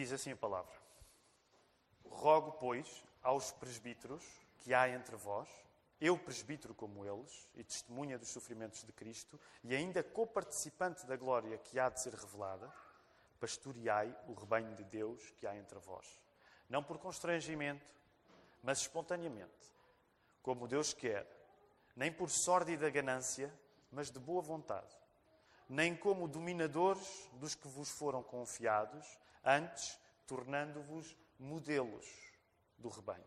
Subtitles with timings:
[0.00, 0.72] diz assim a palavra:
[2.06, 4.24] Rogo, pois, aos presbíteros
[4.60, 5.46] que há entre vós,
[6.00, 11.58] eu presbítero como eles, e testemunha dos sofrimentos de Cristo, e ainda coparticipante da glória
[11.58, 12.72] que há de ser revelada,
[13.38, 16.06] pastoreai o rebanho de Deus que há entre vós.
[16.66, 17.94] Não por constrangimento,
[18.62, 19.74] mas espontaneamente,
[20.42, 21.26] como Deus quer,
[21.94, 23.52] nem por sórdida ganância,
[23.92, 24.96] mas de boa vontade,
[25.68, 32.06] nem como dominadores dos que vos foram confiados, antes tornando-vos modelos
[32.78, 33.24] do rebanho.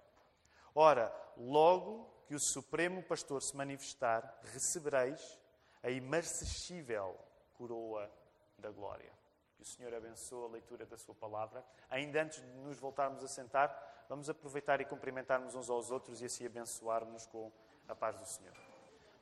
[0.76, 5.40] Ora, logo que o Supremo Pastor se manifestar, recebereis
[5.82, 7.18] a imarcessível
[7.54, 8.10] coroa
[8.58, 9.12] da glória.
[9.56, 11.64] Que o Senhor abençoe a leitura da Sua palavra.
[11.90, 16.26] Ainda antes de nos voltarmos a sentar, vamos aproveitar e cumprimentarmos uns aos outros e
[16.26, 17.52] assim abençoarmos com
[17.88, 18.56] a paz do Senhor.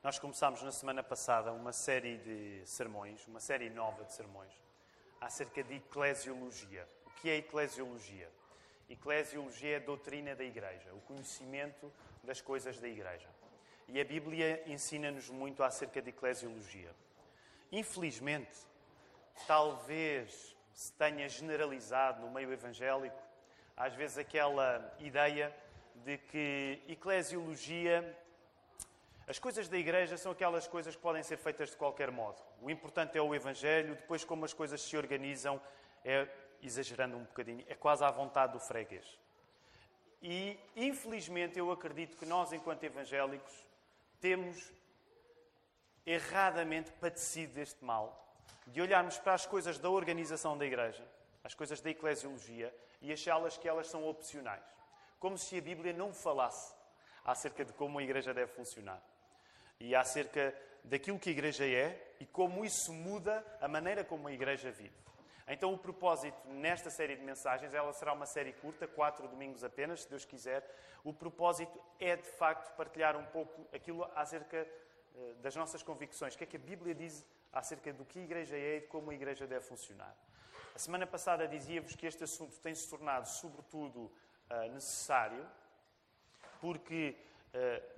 [0.04, 4.52] Nós começámos na semana passada uma série de sermões, uma série nova de sermões,
[5.22, 6.88] acerca de eclesiologia.
[7.06, 8.28] O que é eclesiologia?
[8.90, 13.30] Eclesiologia é a doutrina da Igreja, o conhecimento das coisas da Igreja.
[13.88, 16.90] E a Bíblia ensina-nos muito acerca de eclesiologia.
[17.72, 18.58] Infelizmente,
[19.48, 23.22] talvez se tenha generalizado no meio evangélico,
[23.78, 25.56] às vezes, aquela ideia
[25.96, 28.18] de que eclesiologia,
[29.28, 32.42] as coisas da Igreja são aquelas coisas que podem ser feitas de qualquer modo.
[32.62, 35.62] O importante é o Evangelho, depois, como as coisas se organizam,
[36.04, 36.28] é,
[36.62, 39.18] exagerando um bocadinho, é quase à vontade do freguês.
[40.22, 43.54] E, infelizmente, eu acredito que nós, enquanto evangélicos,
[44.20, 44.72] temos
[46.06, 48.18] erradamente padecido deste mal
[48.68, 51.08] de olharmos para as coisas da organização da Igreja,
[51.44, 54.64] as coisas da eclesiologia, e achá-las que elas são opcionais.
[55.20, 56.74] Como se a Bíblia não falasse
[57.24, 59.02] acerca de como a Igreja deve funcionar
[59.82, 64.32] e acerca daquilo que a Igreja é e como isso muda a maneira como a
[64.32, 65.02] Igreja vive.
[65.48, 70.04] Então, o propósito nesta série de mensagens, ela será uma série curta, quatro domingos apenas,
[70.04, 70.64] se Deus quiser.
[71.04, 76.36] O propósito é, de facto, partilhar um pouco aquilo acerca eh, das nossas convicções.
[76.36, 78.88] O que é que a Bíblia diz acerca do que a Igreja é e de
[78.88, 80.16] como a Igreja deve funcionar.
[80.74, 84.12] A semana passada dizia-vos que este assunto tem se tornado, sobretudo,
[84.50, 85.46] eh, necessário,
[86.62, 87.18] porque,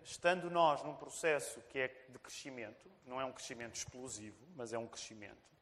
[0.04, 4.78] estando nós num processo que é de crescimento, não é um crescimento explosivo, mas é
[4.78, 5.54] um crescimento,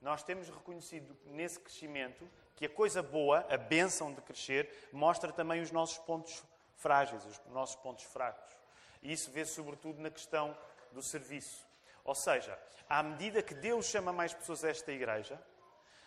[0.00, 5.60] nós temos reconhecido nesse crescimento que a coisa boa, a bênção de crescer, mostra também
[5.60, 6.42] os nossos pontos
[6.76, 8.56] frágeis, os nossos pontos fracos.
[9.02, 10.56] E isso vê-se sobretudo na questão
[10.92, 11.66] do serviço.
[12.04, 12.58] Ou seja,
[12.88, 15.40] à medida que Deus chama mais pessoas a esta igreja,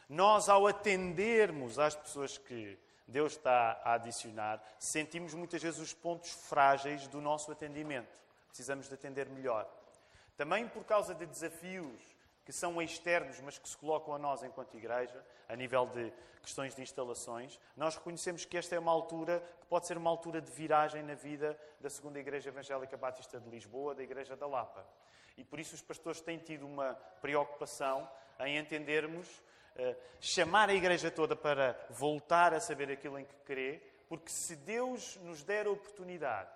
[0.08, 6.32] nós, ao atendermos às pessoas que Deus está a adicionar, sentimos muitas vezes os pontos
[6.32, 8.18] frágeis do nosso atendimento.
[8.48, 9.68] Precisamos de atender melhor.
[10.38, 12.02] Também por causa de desafios
[12.46, 16.12] que são externos, mas que se colocam a nós enquanto igreja, a nível de
[16.42, 20.42] questões de instalações, nós reconhecemos que esta é uma altura que pode ser uma altura
[20.42, 24.86] de viragem na vida da segunda Igreja Evangélica Batista de Lisboa, da Igreja da Lapa.
[25.38, 28.10] E por isso os pastores têm tido uma preocupação
[28.40, 29.28] em entendermos,
[30.20, 35.18] chamar a igreja toda para voltar a saber aquilo em que crê, porque se Deus
[35.18, 36.50] nos der a oportunidade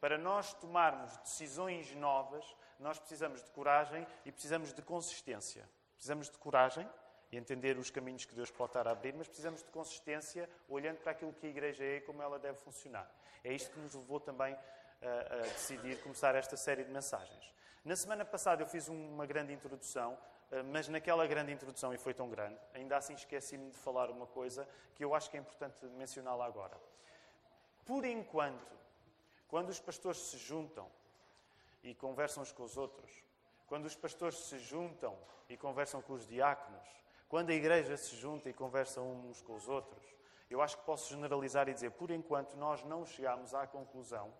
[0.00, 2.44] para nós tomarmos decisões novas,
[2.78, 5.68] nós precisamos de coragem e precisamos de consistência.
[5.94, 6.88] Precisamos de coragem
[7.32, 10.98] e entender os caminhos que Deus pode estar a abrir, mas precisamos de consistência olhando
[10.98, 13.10] para aquilo que a igreja é e como ela deve funcionar.
[13.42, 14.56] É isto que nos levou também
[15.02, 17.52] a, a decidir começar esta série de mensagens.
[17.84, 20.35] Na semana passada eu fiz uma grande introdução, eh,
[20.66, 24.68] mas naquela grande introdução, e foi tão grande, ainda assim esqueci-me de falar uma coisa
[24.94, 26.76] que eu acho que é importante mencioná-la agora.
[27.84, 28.74] Por enquanto,
[29.48, 30.90] quando os pastores se juntam
[31.82, 33.10] e conversam uns com os outros,
[33.66, 35.16] quando os pastores se juntam
[35.48, 36.88] e conversam com os diáconos,
[37.28, 40.04] quando a igreja se junta e conversa uns com os outros,
[40.48, 44.32] eu acho que posso generalizar e dizer, por enquanto, nós não chegamos à conclusão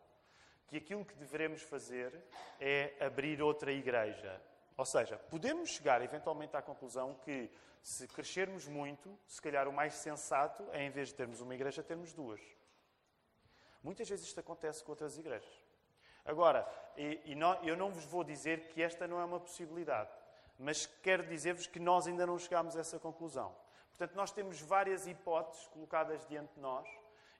[0.68, 2.12] que aquilo que devemos fazer
[2.60, 4.40] é abrir outra igreja.
[4.76, 7.50] Ou seja, podemos chegar eventualmente à conclusão que,
[7.82, 11.82] se crescermos muito, se calhar o mais sensato é, em vez de termos uma igreja,
[11.82, 12.40] termos duas.
[13.82, 15.64] Muitas vezes isto acontece com outras igrejas.
[16.24, 20.10] Agora, e, e não, eu não vos vou dizer que esta não é uma possibilidade,
[20.58, 23.54] mas quero dizer-vos que nós ainda não chegámos a essa conclusão.
[23.90, 26.86] Portanto, nós temos várias hipóteses colocadas diante de nós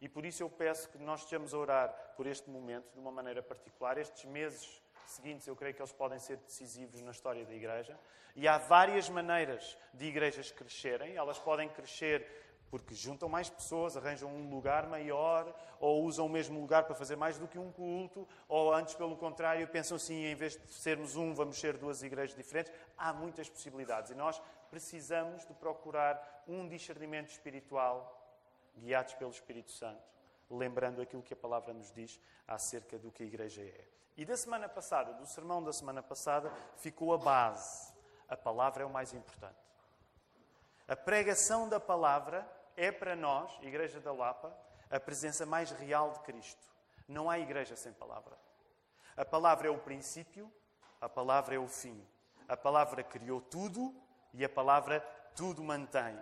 [0.01, 3.11] e por isso eu peço que nós estejamos a orar por este momento de uma
[3.11, 3.99] maneira particular.
[3.99, 4.81] Estes meses
[5.11, 7.99] seguintes eu creio que eles podem ser decisivos na história da Igreja.
[8.35, 11.17] E há várias maneiras de igrejas crescerem.
[11.17, 16.61] Elas podem crescer porque juntam mais pessoas, arranjam um lugar maior, ou usam o mesmo
[16.61, 20.35] lugar para fazer mais do que um culto, ou antes, pelo contrário, pensam assim: em
[20.35, 22.73] vez de sermos um, vamos ser duas igrejas diferentes.
[22.99, 28.13] Há muitas possibilidades e nós precisamos de procurar um discernimento espiritual
[28.77, 30.03] guiados pelo Espírito Santo,
[30.51, 33.85] lembrando aquilo que a palavra nos diz acerca do que a igreja é.
[34.17, 37.93] E da semana passada, do sermão da semana passada, ficou a base.
[38.29, 39.55] A palavra é o mais importante.
[40.89, 42.47] A pregação da palavra
[42.77, 44.57] é para nós, Igreja da Lapa,
[44.91, 46.67] a presença mais real de Cristo.
[47.09, 48.37] Não há igreja sem palavra.
[49.17, 50.53] A palavra é o princípio,
[51.01, 52.07] a palavra é o fim.
[52.49, 53.95] A palavra criou tudo
[54.33, 55.01] e a palavra
[55.35, 56.19] tudo mantém.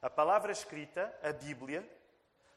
[0.00, 1.88] A palavra escrita, a Bíblia,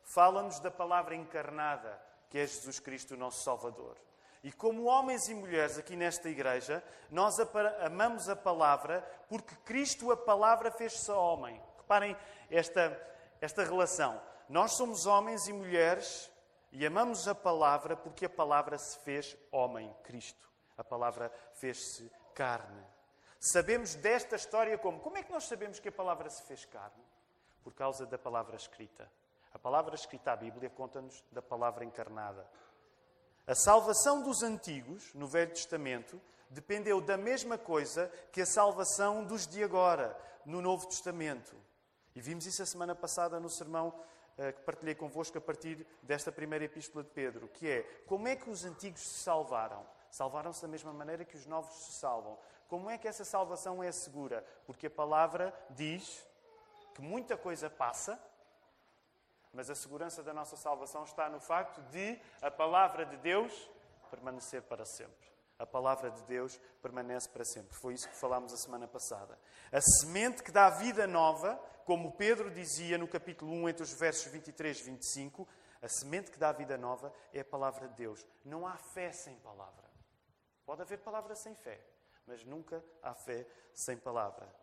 [0.04, 3.98] fala-nos da palavra encarnada, que é Jesus Cristo, o nosso Salvador.
[4.46, 7.36] E como homens e mulheres aqui nesta igreja, nós
[7.84, 11.60] amamos a palavra porque Cristo, a palavra, fez-se homem.
[11.78, 12.16] Reparem
[12.52, 12.96] esta,
[13.42, 14.22] esta relação.
[14.48, 16.32] Nós somos homens e mulheres
[16.72, 20.48] e amamos a palavra porque a palavra se fez homem, Cristo.
[20.78, 22.86] A palavra fez-se carne.
[23.40, 25.00] Sabemos desta história como?
[25.00, 27.04] Como é que nós sabemos que a palavra se fez carne?
[27.64, 29.12] Por causa da palavra escrita.
[29.56, 32.48] A palavra escrita à Bíblia conta-nos da palavra encarnada.
[33.48, 36.20] A salvação dos antigos, no Velho Testamento,
[36.50, 41.56] dependeu da mesma coisa que a salvação dos de agora, no Novo Testamento.
[42.16, 46.32] E vimos isso a semana passada no sermão uh, que partilhei convosco a partir desta
[46.32, 49.86] primeira epístola de Pedro, que é como é que os antigos se salvaram?
[50.10, 52.40] Salvaram-se da mesma maneira que os novos se salvam.
[52.68, 54.44] Como é que essa salvação é segura?
[54.66, 56.26] Porque a palavra diz
[56.96, 58.20] que muita coisa passa,
[59.56, 63.69] mas a segurança da nossa salvação está no facto de a palavra de Deus
[64.12, 65.34] permanecer para sempre.
[65.57, 67.74] A palavra de Deus permanece para sempre.
[67.74, 69.40] Foi isso que falámos a semana passada.
[69.72, 71.56] A semente que dá vida nova,
[71.86, 75.48] como Pedro dizia no capítulo 1, entre os versos 23 e 25,
[75.81, 78.28] a semente que dá vida nova é a palavra de Deus.
[78.44, 79.86] Não há fé sem palavra.
[80.66, 81.80] Pode haver palavra sem fé,
[82.28, 84.54] mas nunca há fé sem palavra.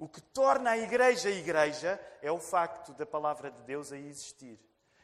[0.00, 4.08] O que torna a igreja a igreja é o facto da palavra de Deus aí
[4.08, 4.58] existir.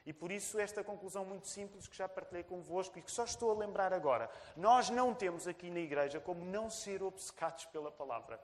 [0.07, 3.51] E por isso esta conclusão muito simples que já partilhei convosco e que só estou
[3.51, 4.31] a lembrar agora.
[4.57, 8.41] Nós não temos aqui na igreja como não ser obcecados pela palavra.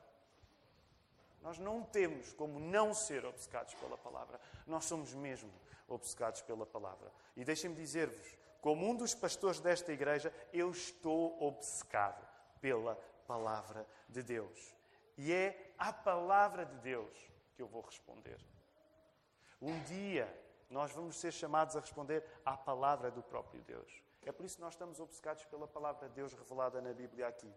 [1.41, 4.39] Nós não temos como não ser obcecados pela palavra.
[4.67, 5.51] Nós somos mesmo
[5.89, 7.11] obcecados pela palavra.
[7.35, 12.23] E deixem-me dizer-vos, como um dos pastores desta igreja, eu estou obcecado
[12.61, 12.95] pela
[13.27, 14.75] palavra de Deus.
[15.17, 17.13] E é à palavra de Deus
[17.57, 18.39] que eu vou responder.
[19.61, 20.33] Um dia
[20.71, 24.01] nós vamos ser chamados a responder à palavra do próprio Deus.
[24.25, 27.53] É por isso que nós estamos obcecados pela palavra de Deus revelada na Bíblia aqui.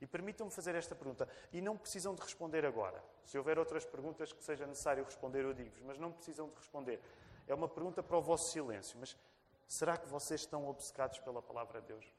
[0.00, 1.28] E permitam-me fazer esta pergunta.
[1.52, 3.02] E não precisam de responder agora.
[3.24, 5.80] Se houver outras perguntas que seja necessário responder, eu digo-vos.
[5.82, 7.00] Mas não precisam de responder.
[7.46, 8.98] É uma pergunta para o vosso silêncio.
[8.98, 9.16] Mas
[9.68, 12.12] será que vocês estão obcecados pela palavra de Deus?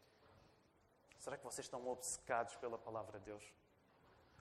[1.20, 3.54] Será que vocês estão obcecados pela palavra de Deus?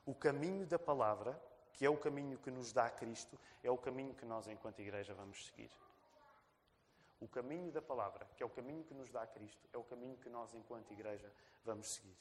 [0.09, 1.39] O caminho da palavra,
[1.71, 5.13] que é o caminho que nos dá Cristo, é o caminho que nós, enquanto igreja,
[5.13, 5.71] vamos seguir.
[7.21, 10.17] O caminho da palavra, que é o caminho que nos dá Cristo, é o caminho
[10.17, 11.31] que nós, enquanto igreja,
[11.63, 12.17] vamos seguir.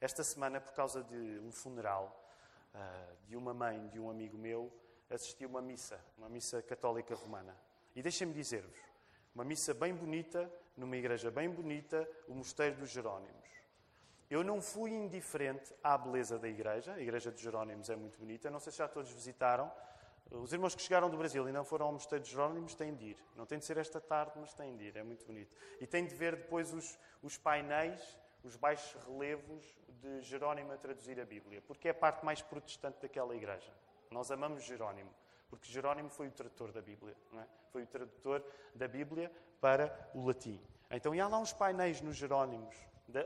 [0.00, 2.24] Esta semana, por causa de um funeral
[2.72, 4.72] uh, de uma mãe de um amigo meu,
[5.10, 7.56] assisti uma missa, uma missa católica romana.
[7.96, 8.78] E deixem-me dizer-vos,
[9.34, 13.43] uma missa bem bonita, numa igreja bem bonita, o Mosteiro dos Jerónimos.
[14.30, 16.94] Eu não fui indiferente à beleza da igreja.
[16.94, 18.50] A igreja de Jerónimos é muito bonita.
[18.50, 19.70] Não sei se já todos visitaram.
[20.30, 23.10] Os irmãos que chegaram do Brasil e não foram ao Mosteiro de Jerónimos têm de
[23.10, 23.16] ir.
[23.36, 24.96] Não tem de ser esta tarde, mas têm de ir.
[24.96, 25.54] É muito bonito.
[25.80, 29.62] E têm de ver depois os, os painéis, os baixos relevos
[30.00, 31.62] de Jerónimo a traduzir a Bíblia.
[31.62, 33.72] Porque é a parte mais protestante daquela igreja.
[34.10, 35.10] Nós amamos Jerónimo.
[35.50, 37.14] Porque Jerónimo foi o tradutor da Bíblia.
[37.34, 37.44] É?
[37.70, 38.42] Foi o tradutor
[38.74, 40.60] da Bíblia para o latim.
[40.90, 42.74] Então, há lá uns painéis nos Jerónimos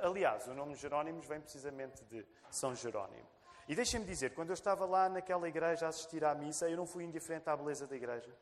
[0.03, 3.27] Aliás, o nome Jerónimos vem precisamente de São Jerónimo.
[3.69, 6.87] E deixem-me dizer, quando eu estava lá naquela igreja a assistir à missa, eu não
[6.87, 8.35] fui indiferente à beleza da igreja.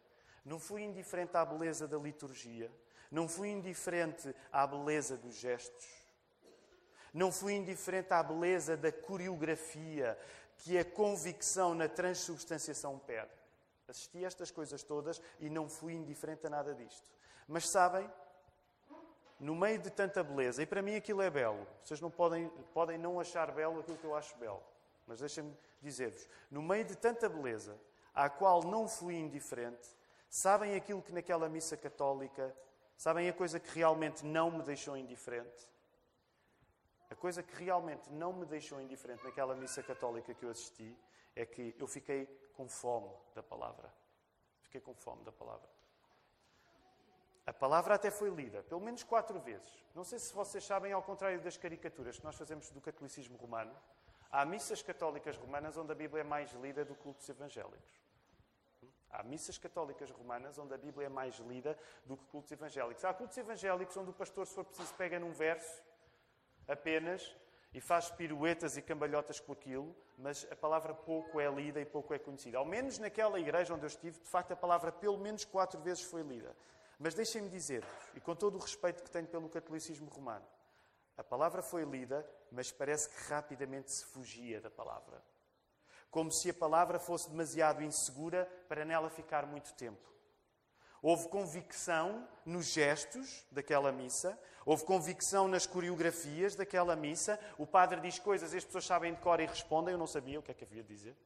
[0.44, 2.70] Não fui indiferente à beleza da liturgia.
[3.10, 5.86] Não fui indiferente à beleza dos gestos.
[7.12, 10.16] Não fui indiferente à beleza da coreografia
[10.58, 13.32] que a convicção na transubstanciação pede.
[13.88, 17.10] Assisti a estas coisas todas e não fui indiferente a nada disto.
[17.48, 18.10] Mas sabem,
[19.38, 21.66] no meio de tanta beleza, e para mim aquilo é belo.
[21.82, 24.62] Vocês não podem, podem não achar belo aquilo que eu acho belo.
[25.06, 27.78] Mas deixem-me dizer-vos: no meio de tanta beleza,
[28.14, 29.88] à qual não fui indiferente,
[30.28, 32.54] sabem aquilo que naquela missa católica,
[32.96, 35.68] sabem a coisa que realmente não me deixou indiferente?
[37.08, 40.96] A coisa que realmente não me deixou indiferente naquela missa católica que eu assisti
[41.36, 43.92] é que eu fiquei com fome da palavra.
[44.62, 45.75] Fiquei com fome da palavra.
[47.46, 49.72] A palavra até foi lida, pelo menos quatro vezes.
[49.94, 53.72] Não sei se vocês sabem, ao contrário das caricaturas que nós fazemos do catolicismo romano,
[54.32, 58.04] há missas católicas romanas onde a Bíblia é mais lida do que cultos evangélicos.
[59.10, 63.04] Há missas católicas romanas onde a Bíblia é mais lida do que cultos evangélicos.
[63.04, 65.82] Há cultos evangélicos onde o pastor, se for preciso, pega num verso
[66.66, 67.34] apenas
[67.72, 72.12] e faz piruetas e cambalhotas com aquilo, mas a palavra pouco é lida e pouco
[72.12, 72.58] é conhecida.
[72.58, 76.02] Ao menos naquela igreja onde eu estive, de facto, a palavra pelo menos quatro vezes
[76.02, 76.56] foi lida.
[76.98, 80.46] Mas deixem-me dizer-vos, e com todo o respeito que tenho pelo catolicismo romano,
[81.16, 85.22] a palavra foi lida, mas parece que rapidamente se fugia da palavra.
[86.10, 90.16] Como se a palavra fosse demasiado insegura para nela ficar muito tempo.
[91.02, 97.38] Houve convicção nos gestos daquela missa, houve convicção nas coreografias daquela missa.
[97.58, 99.92] O padre diz coisas as pessoas sabem de cor e respondem.
[99.92, 101.16] Eu não sabia o que é que havia de dizer.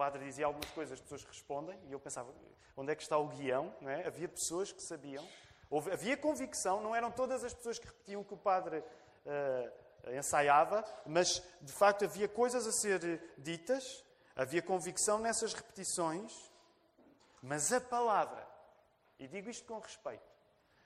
[0.00, 1.78] Padre dizia algumas coisas, as pessoas respondem.
[1.86, 2.32] E eu pensava,
[2.74, 3.74] onde é que está o guião?
[3.82, 4.06] É?
[4.06, 5.22] Havia pessoas que sabiam.
[5.68, 10.10] Houve, havia convicção, não eram todas as pessoas que repetiam o que o padre uh,
[10.16, 14.02] ensaiava, mas de facto havia coisas a ser ditas,
[14.34, 16.32] havia convicção nessas repetições.
[17.42, 18.48] Mas a palavra
[19.18, 20.24] e digo isto com respeito.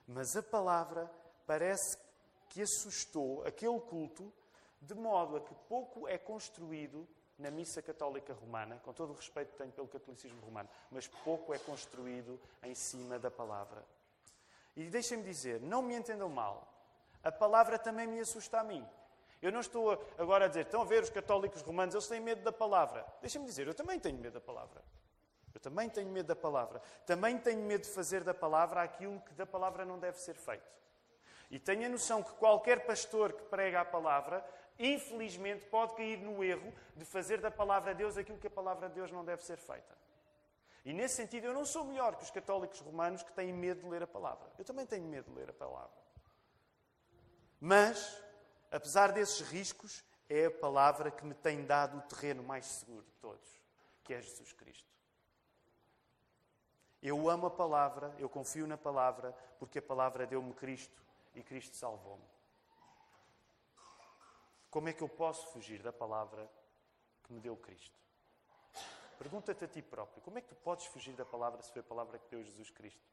[0.09, 1.09] Mas a palavra
[1.47, 1.97] parece
[2.49, 4.33] que assustou aquele culto
[4.83, 9.53] de modo a que pouco é construído na missa católica romana, com todo o respeito
[9.53, 13.85] que tenho pelo catolicismo romano, mas pouco é construído em cima da palavra.
[14.77, 16.73] E deixem-me dizer, não me entendam mal,
[17.23, 18.87] a palavra também me assusta a mim.
[19.41, 22.43] Eu não estou agora a dizer, estão a ver os católicos romanos, eles têm medo
[22.43, 23.05] da palavra.
[23.21, 24.83] Deixem-me dizer, eu também tenho medo da palavra.
[25.53, 26.81] Eu também tenho medo da palavra.
[27.07, 30.75] Também tenho medo de fazer da palavra aquilo que da palavra não deve ser feito.
[31.51, 34.45] E tenho a noção que qualquer pastor que prega a palavra,
[34.79, 38.89] infelizmente, pode cair no erro de fazer da palavra de Deus aquilo que a palavra
[38.89, 39.97] de Deus não deve ser feita.
[40.85, 43.89] E nesse sentido, eu não sou melhor que os católicos romanos que têm medo de
[43.89, 44.51] ler a palavra.
[44.59, 46.05] Eu também tenho medo de ler a palavra.
[47.59, 48.23] Mas,
[48.71, 53.15] apesar desses riscos, é a palavra que me tem dado o terreno mais seguro de
[53.15, 53.49] todos,
[54.03, 54.93] que é Jesus Cristo.
[57.03, 61.03] Eu amo a palavra, eu confio na palavra, porque a palavra deu-me Cristo
[61.35, 62.34] e Cristo salvou-me.
[64.75, 66.51] Como é que eu posso fugir da palavra
[67.23, 67.97] que me deu Cristo?
[69.17, 71.85] Pergunta-te a ti próprio: como é que tu podes fugir da palavra se foi a
[71.85, 73.09] palavra que deu Jesus Cristo?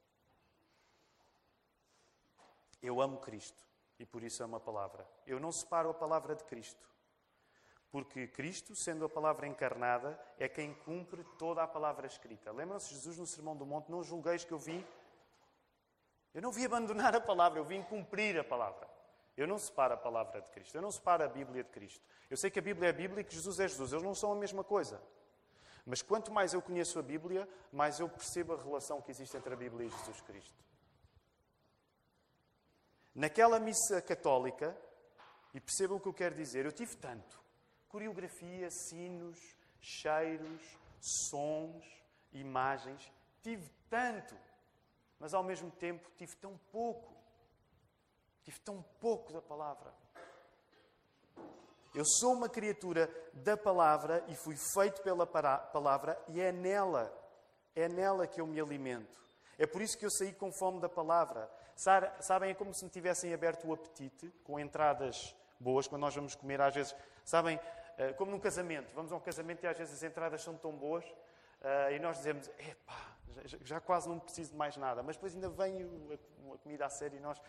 [2.82, 3.64] Eu amo Cristo
[4.00, 5.08] e por isso amo a palavra.
[5.28, 6.84] Eu não separo a palavra de Cristo.
[7.92, 12.52] Porque Cristo, sendo a palavra encarnada, é quem cumpre toda a palavra escrita.
[12.52, 14.84] Lembram-se Jesus no Sermão do Monte: Não julgueis que eu vim.
[16.34, 18.90] Eu não vim abandonar a palavra, eu vim cumprir a palavra.
[19.38, 22.04] Eu não separo a palavra de Cristo, eu não separo a Bíblia de Cristo.
[22.30, 24.16] Eu sei que a Bíblia é a Bíblia e que Jesus é Jesus, eles não
[24.16, 25.02] são a mesma coisa.
[25.86, 29.54] Mas quanto mais eu conheço a Bíblia, mais eu percebo a relação que existe entre
[29.54, 30.64] a Bíblia e Jesus Cristo.
[33.16, 34.78] Naquela missa católica,
[35.54, 37.42] e percebam o que eu quero dizer, eu tive tanto
[37.92, 39.38] coreografia, sinos,
[39.82, 41.84] cheiros, sons,
[42.32, 43.12] imagens.
[43.44, 44.34] Tive tanto,
[45.20, 47.14] mas ao mesmo tempo tive tão pouco.
[48.44, 49.94] Tive tão pouco da palavra.
[51.94, 57.12] Eu sou uma criatura da palavra e fui feito pela palavra e é nela,
[57.76, 59.22] é nela que eu me alimento.
[59.58, 61.52] É por isso que eu saí com fome da palavra.
[61.76, 66.34] Sabem, é como se me tivessem aberto o apetite com entradas boas, quando nós vamos
[66.34, 66.96] comer, às vezes,
[67.26, 67.60] sabem,
[67.98, 68.94] eh, como num casamento.
[68.96, 72.18] Vamos a um casamento e às vezes as entradas são tão boas uh, e nós
[72.18, 73.16] dizemos, epá,
[73.64, 75.04] já, quase não preciso de mais nada.
[75.04, 75.84] Mas depois ainda vem
[76.54, 77.40] a comida a sério e nós...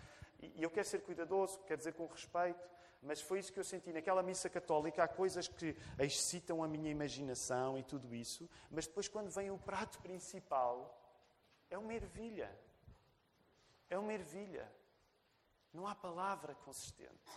[0.43, 2.69] E, eu quero ser cuidadoso, quero dizer com respeito,
[3.01, 3.93] mas foi isso que eu senti.
[3.93, 9.09] Naquela missa católica há coisas que excitam a minha imaginação e tudo isso, mas depois
[9.09, 10.99] quando vem o prato principal,
[11.71, 12.51] é uma ervilha.
[13.89, 14.71] É uma ervilha.
[15.73, 17.31] Não há palavra consistente.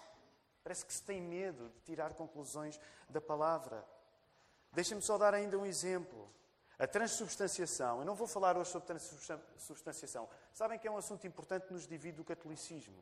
[0.63, 3.85] Parece que se tem medo de tirar conclusões da palavra.
[4.71, 6.29] Deixem-me só dar ainda um exemplo.
[6.77, 7.99] A transubstanciação.
[7.99, 10.27] Eu não vou falar hoje sobre transubstanciação.
[10.53, 13.01] Sabem que é um assunto importante que nos divide do catolicismo.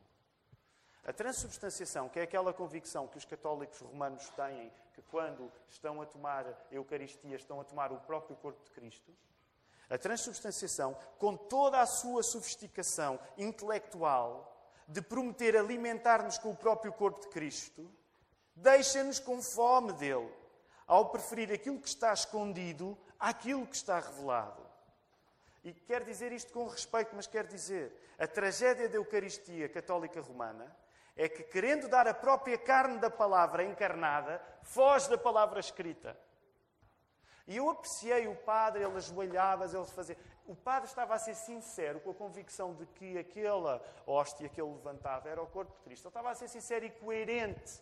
[1.04, 6.06] A transubstanciação, que é aquela convicção que os católicos romanos têm, que quando estão a
[6.06, 9.14] tomar a Eucaristia, estão a tomar o próprio corpo de Cristo.
[9.90, 14.50] A transubstanciação, com toda a sua sofisticação intelectual,
[14.88, 17.90] de prometer alimentar-nos com o próprio corpo de Cristo,
[18.54, 20.32] deixa-nos com fome dele,
[20.86, 24.62] ao preferir aquilo que está escondido àquilo que está revelado.
[25.62, 30.76] E quer dizer isto com respeito, mas quer dizer, a tragédia da Eucaristia católica romana
[31.16, 36.18] é que, querendo dar a própria carne da palavra encarnada, foge da palavra escrita.
[37.46, 40.16] E eu apreciei o padre, ele ajoelhava, ele fazia.
[40.46, 44.72] O padre estava a ser sincero com a convicção de que aquela hóstia que ele
[44.72, 46.04] levantava era o corpo de Cristo.
[46.04, 47.80] Ele estava a ser sincero e coerente.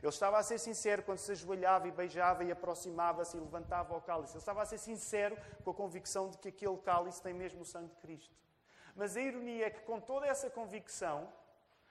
[0.00, 4.00] Ele estava a ser sincero quando se ajoelhava e beijava e aproximava-se e levantava o
[4.00, 4.34] cálice.
[4.34, 7.64] Ele estava a ser sincero com a convicção de que aquele cálice tem mesmo o
[7.64, 8.34] sangue de Cristo.
[8.94, 11.32] Mas a ironia é que, com toda essa convicção,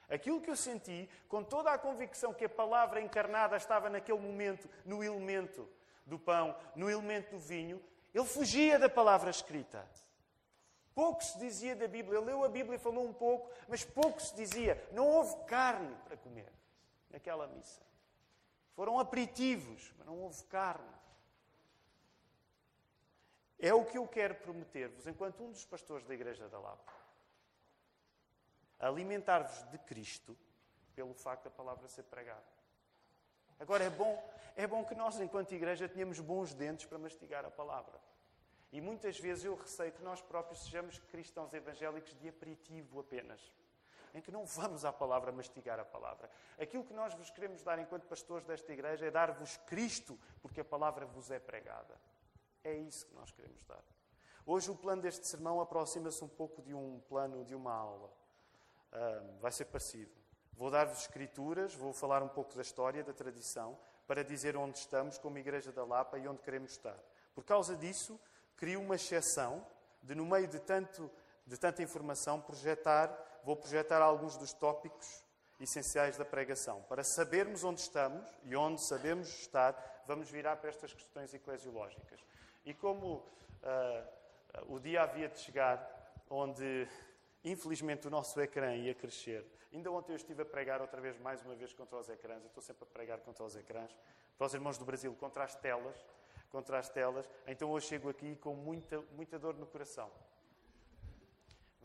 [0.09, 4.69] aquilo que eu senti, com toda a convicção que a palavra encarnada estava naquele momento
[4.85, 5.69] no elemento
[6.05, 7.81] do pão, no elemento do vinho,
[8.13, 9.87] ele fugia da palavra escrita.
[10.95, 12.17] Pouco se dizia da Bíblia.
[12.17, 14.83] Ele leu a Bíblia e falou um pouco, mas pouco se dizia.
[14.91, 16.51] Não houve carne para comer
[17.11, 17.86] naquela missa.
[18.77, 20.95] Foram aperitivos, mas não houve carne.
[23.57, 26.93] É o que eu quero prometer-vos, enquanto um dos pastores da Igreja da Lapa.
[28.77, 30.37] Alimentar-vos de Cristo
[30.93, 32.45] pelo facto da palavra ser pregada.
[33.59, 37.49] Agora é bom, é bom que nós, enquanto igreja, tenhamos bons dentes para mastigar a
[37.49, 37.99] palavra.
[38.71, 43.51] E muitas vezes eu receio que nós próprios sejamos cristãos evangélicos de aperitivo apenas.
[44.17, 46.27] Em que não vamos à palavra mastigar a palavra.
[46.59, 50.65] Aquilo que nós vos queremos dar enquanto pastores desta igreja é dar-vos Cristo, porque a
[50.65, 51.95] palavra vos é pregada.
[52.63, 53.83] É isso que nós queremos dar.
[54.43, 58.11] Hoje o plano deste sermão aproxima-se um pouco de um plano de uma aula.
[58.91, 60.11] Um, vai ser parecido.
[60.53, 65.19] Vou dar-vos escrituras, vou falar um pouco da história, da tradição, para dizer onde estamos
[65.19, 66.97] como Igreja da Lapa e onde queremos estar.
[67.35, 68.19] Por causa disso,
[68.55, 69.63] crio uma exceção
[70.01, 71.11] de, no meio de, tanto,
[71.47, 73.09] de tanta informação, projetar,
[73.43, 75.23] vou projetar alguns dos tópicos
[75.59, 76.83] essenciais da pregação.
[76.83, 82.19] Para sabermos onde estamos e onde sabemos estar, vamos virar para estas questões eclesiológicas.
[82.65, 85.79] E como uh, o dia havia de chegar
[86.29, 86.87] onde,
[87.43, 91.41] infelizmente, o nosso ecrã ia crescer, ainda ontem eu estive a pregar outra vez, mais
[91.41, 92.41] uma vez, contra os ecrãs.
[92.41, 93.95] Eu estou sempre a pregar contra os ecrãs.
[94.37, 95.95] Para os irmãos do Brasil, contra as telas
[96.49, 97.29] contra as telas.
[97.45, 100.09] Então hoje chego aqui com muita, muita dor no coração.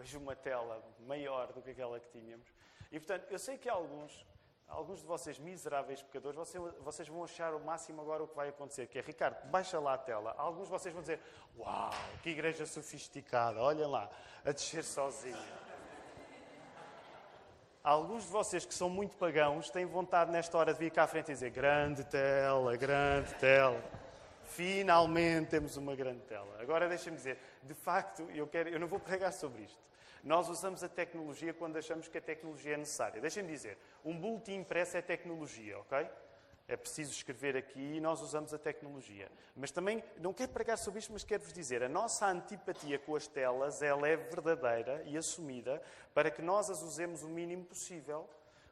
[0.02, 2.52] Vejo uma tela maior do que aquela que tínhamos.
[2.90, 4.26] E portanto, eu sei que alguns,
[4.66, 8.48] alguns de vocês miseráveis pecadores, vocês, vocês vão achar o máximo agora o que vai
[8.48, 10.34] acontecer, que é, Ricardo, baixa lá a tela.
[10.36, 11.20] Alguns de vocês vão dizer,
[11.56, 14.10] uau, que igreja sofisticada, olhem lá,
[14.44, 15.38] a descer sozinha.
[17.84, 21.06] Alguns de vocês que são muito pagãos têm vontade nesta hora de vir cá à
[21.06, 23.80] frente e dizer grande tela, grande tela.
[24.42, 26.60] Finalmente temos uma grande tela.
[26.60, 29.91] Agora deixem-me dizer, de facto, eu, quero, eu não vou pregar sobre isto.
[30.22, 33.20] Nós usamos a tecnologia quando achamos que a tecnologia é necessária.
[33.20, 36.08] Deixem-me dizer, um boletim impresso é tecnologia, ok?
[36.68, 39.30] É preciso escrever aqui e nós usamos a tecnologia.
[39.56, 43.26] Mas também, não quero pregar sobre isto, mas quero-vos dizer, a nossa antipatia com as
[43.26, 45.82] telas, ela é verdadeira e assumida
[46.14, 48.28] para que nós as usemos o mínimo possível,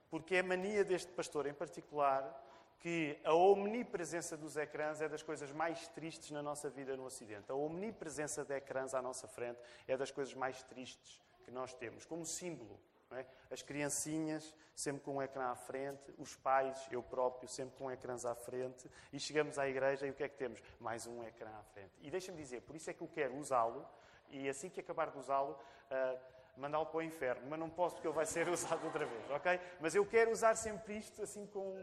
[0.08, 2.46] porque é mania deste pastor em particular
[2.78, 7.50] que a omnipresença dos ecrãs é das coisas mais tristes na nossa vida no Ocidente.
[7.50, 12.04] A omnipresença de ecrãs à nossa frente é das coisas mais tristes que nós temos,
[12.04, 12.78] como símbolo.
[13.12, 13.26] É?
[13.50, 18.24] As criancinhas sempre com um ecrã à frente, os pais, eu próprio, sempre com ecrãs
[18.24, 20.62] à frente, e chegamos à igreja e o que é que temos?
[20.78, 21.90] Mais um ecrã à frente.
[22.00, 23.84] E deixa-me dizer, por isso é que eu quero usá-lo,
[24.28, 25.58] e assim que acabar de usá-lo,
[25.90, 26.20] uh,
[26.56, 27.42] mandá-lo para o inferno.
[27.48, 29.60] Mas não posso porque ele vai ser usado outra vez, ok?
[29.80, 31.76] Mas eu quero usar sempre isto assim com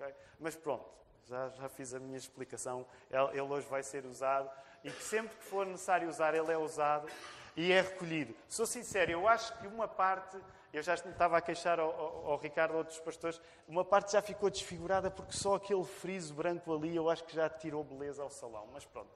[0.00, 0.14] Okay?
[0.38, 0.88] Mas pronto,
[1.24, 2.86] já, já fiz a minha explicação.
[3.10, 4.48] Ele, ele hoje vai ser usado
[4.84, 7.08] e que sempre que for necessário usar, ele é usado
[7.56, 8.34] e é recolhido.
[8.48, 10.36] Sou sincero, eu acho que uma parte,
[10.72, 14.22] eu já estava a queixar ao, ao, ao Ricardo, a outros pastores, uma parte já
[14.22, 18.30] ficou desfigurada porque só aquele friso branco ali eu acho que já tirou beleza ao
[18.30, 18.68] salão.
[18.72, 19.10] Mas pronto,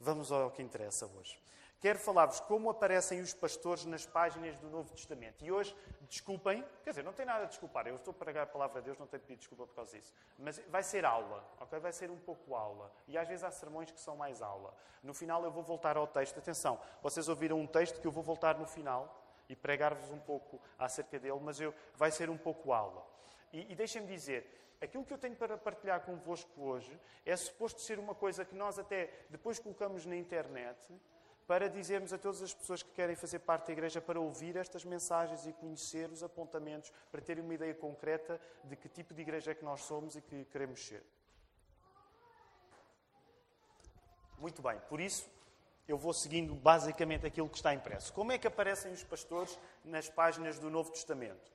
[0.00, 1.38] vamos ao que interessa hoje
[1.80, 5.44] quero falar-vos como aparecem os pastores nas páginas do Novo Testamento.
[5.44, 5.76] E hoje,
[6.08, 8.86] desculpem, quer dizer, não tem nada a desculpar, eu estou a pregar a palavra de
[8.86, 10.12] Deus, não tenho pedir desculpa por causa disso.
[10.38, 11.78] Mas vai ser aula, ok?
[11.78, 12.90] Vai ser um pouco aula.
[13.06, 14.74] E às vezes há sermões que são mais aula.
[15.02, 16.38] No final eu vou voltar ao texto.
[16.38, 20.60] Atenção, vocês ouviram um texto que eu vou voltar no final e pregar-vos um pouco
[20.78, 23.06] acerca dele, mas eu, vai ser um pouco aula.
[23.52, 27.98] E, e deixem-me dizer, aquilo que eu tenho para partilhar convosco hoje é suposto ser
[27.98, 30.92] uma coisa que nós até depois colocamos na internet
[31.46, 34.84] para dizermos a todas as pessoas que querem fazer parte da igreja para ouvir estas
[34.84, 39.52] mensagens e conhecer os apontamentos, para terem uma ideia concreta de que tipo de igreja
[39.52, 41.04] é que nós somos e que queremos ser.
[44.38, 45.30] Muito bem, por isso
[45.86, 48.12] eu vou seguindo basicamente aquilo que está impresso.
[48.12, 51.52] Como é que aparecem os pastores nas páginas do Novo Testamento?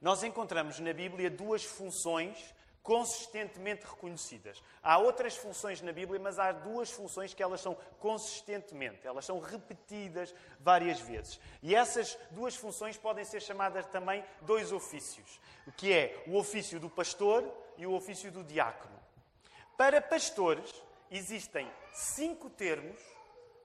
[0.00, 2.54] Nós encontramos na Bíblia duas funções
[2.86, 4.62] consistentemente reconhecidas.
[4.80, 9.40] Há outras funções na Bíblia, mas há duas funções que elas são consistentemente, elas são
[9.40, 11.40] repetidas várias vezes.
[11.60, 15.40] E essas duas funções podem ser chamadas também dois ofícios,
[15.76, 17.44] que é o ofício do pastor
[17.76, 18.94] e o ofício do diácono.
[19.76, 20.72] Para pastores
[21.10, 23.15] existem cinco termos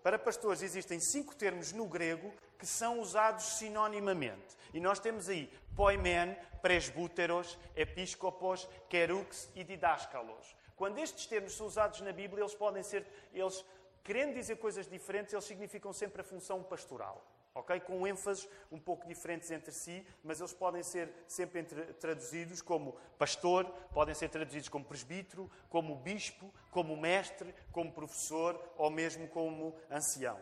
[0.04, 4.58] Para pastores existem cinco termos no grego que são usados sinonimamente.
[4.74, 10.56] E nós temos aí poimen, presbúteros, episcopos, querux e didáscalos.
[10.76, 13.64] Quando estes termos são usados na Bíblia, eles podem ser, eles
[14.04, 17.24] querendo dizer coisas diferentes, eles significam sempre a função pastoral.
[17.54, 17.80] Ok?
[17.82, 21.64] Com ênfases um pouco diferentes entre si, mas eles podem ser sempre
[22.00, 28.90] traduzidos como pastor, podem ser traduzidos como presbítero, como bispo, como mestre, como professor ou
[28.90, 30.40] mesmo como ancião.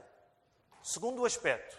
[0.82, 1.78] Segundo aspecto,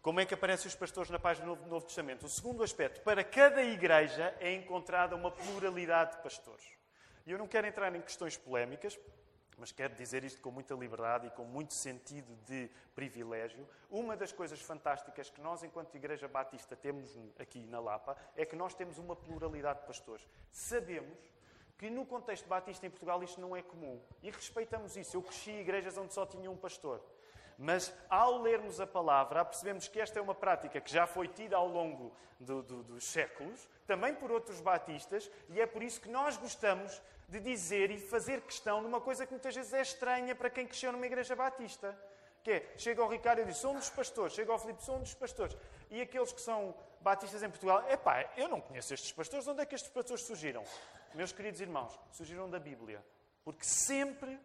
[0.00, 2.26] como é que aparecem os pastores na página do Novo Testamento?
[2.26, 6.64] O segundo aspecto, para cada igreja é encontrada uma pluralidade de pastores.
[7.26, 8.98] E eu não quero entrar em questões polémicas,
[9.58, 13.66] mas quero dizer isto com muita liberdade e com muito sentido de privilégio.
[13.90, 18.56] Uma das coisas fantásticas que nós, enquanto Igreja Batista, temos aqui na Lapa é que
[18.56, 20.26] nós temos uma pluralidade de pastores.
[20.50, 21.18] Sabemos
[21.76, 25.16] que no contexto batista em Portugal isto não é comum e respeitamos isso.
[25.16, 27.02] Eu cresci em igrejas onde só tinha um pastor.
[27.58, 31.56] Mas ao lermos a palavra, percebemos que esta é uma prática que já foi tida
[31.56, 36.08] ao longo do, do, dos séculos, também por outros batistas, e é por isso que
[36.08, 40.34] nós gostamos de dizer e fazer questão de uma coisa que muitas vezes é estranha
[40.34, 41.96] para quem cresceu numa igreja batista.
[42.42, 44.34] Que é, chega ao Ricardo e diz, sou um dos pastores.
[44.34, 45.56] Chega ao Filipe, sou um dos pastores.
[45.90, 49.48] E aqueles que são batistas em Portugal, epá, eu não conheço estes pastores.
[49.48, 50.62] Onde é que estes pastores surgiram?
[51.14, 53.02] Meus queridos irmãos, surgiram da Bíblia.
[53.42, 54.38] Porque sempre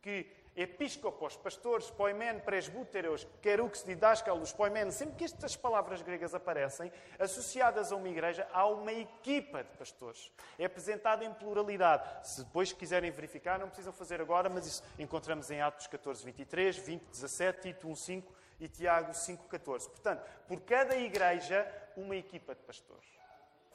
[0.00, 7.92] que episcopos, pastores, poimen, presbúteros, querux, didáscalos, poimen, sempre que estas palavras gregas aparecem, associadas
[7.92, 10.32] a uma igreja, há uma equipa de pastores.
[10.58, 12.26] É apresentado em pluralidade.
[12.26, 16.78] Se depois quiserem verificar, não precisam fazer agora, mas isso encontramos em Atos 14, 23,
[16.78, 19.90] 20, 17, Tito 1, 5 e Tiago 5, 14.
[19.90, 23.06] Portanto, por cada igreja, uma equipa de pastores.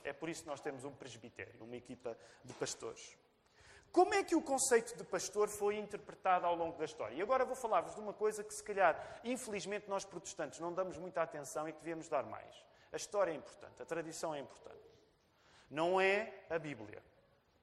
[0.03, 3.15] É por isso que nós temos um presbitério, uma equipa de pastores.
[3.91, 7.13] Como é que o conceito de pastor foi interpretado ao longo da história?
[7.13, 10.97] E agora vou falar-vos de uma coisa que, se calhar, infelizmente, nós protestantes não damos
[10.97, 12.65] muita atenção e que devemos dar mais.
[12.91, 14.79] A história é importante, a tradição é importante.
[15.69, 17.03] Não é a Bíblia.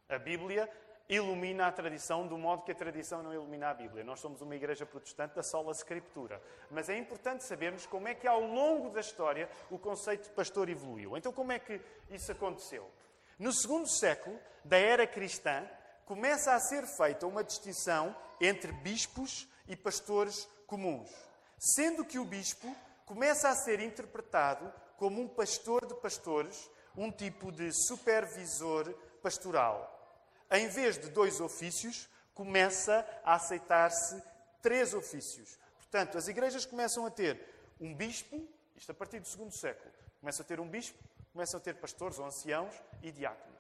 [0.09, 0.71] A Bíblia
[1.09, 4.05] ilumina a tradição do modo que a tradição não ilumina a Bíblia.
[4.05, 6.43] Nós somos uma igreja protestante da sola Escritura.
[6.71, 10.69] Mas é importante sabermos como é que, ao longo da história, o conceito de pastor
[10.69, 11.17] evoluiu.
[11.17, 12.91] Então, como é que isso aconteceu?
[13.39, 15.67] No segundo século da era cristã,
[16.09, 21.11] começa a ser feita uma distinção entre bispos e pastores comuns,
[21.59, 27.53] sendo que o bispo começa a ser interpretado como um pastor de pastores, um tipo
[27.53, 28.91] de supervisor
[29.23, 30.25] pastoral.
[30.51, 34.23] Em vez de dois ofícios, começa a aceitar-se
[34.63, 35.59] três ofícios.
[35.77, 37.39] Portanto, as igrejas começam a ter
[37.79, 40.99] um bispo, isto a partir do segundo século, começam a ter um bispo,
[41.35, 43.58] começam a ter pastores ou anciãos e diáconos.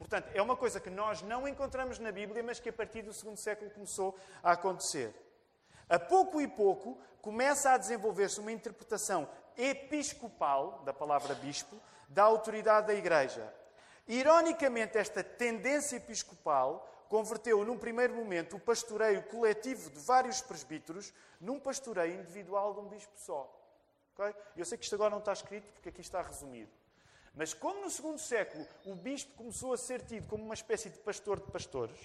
[0.00, 3.12] Portanto, é uma coisa que nós não encontramos na Bíblia, mas que a partir do
[3.12, 5.14] segundo século começou a acontecer.
[5.90, 12.86] A pouco e pouco começa a desenvolver-se uma interpretação episcopal da palavra bispo da autoridade
[12.86, 13.52] da Igreja.
[14.08, 21.60] Ironicamente, esta tendência episcopal converteu, num primeiro momento, o pastoreio coletivo de vários presbíteros num
[21.60, 23.54] pastoreio individual de um bispo só.
[24.14, 24.34] Okay?
[24.56, 26.79] Eu sei que isto agora não está escrito porque aqui está resumido.
[27.40, 30.98] Mas como no segundo século o bispo começou a ser tido como uma espécie de
[30.98, 31.98] pastor de pastores,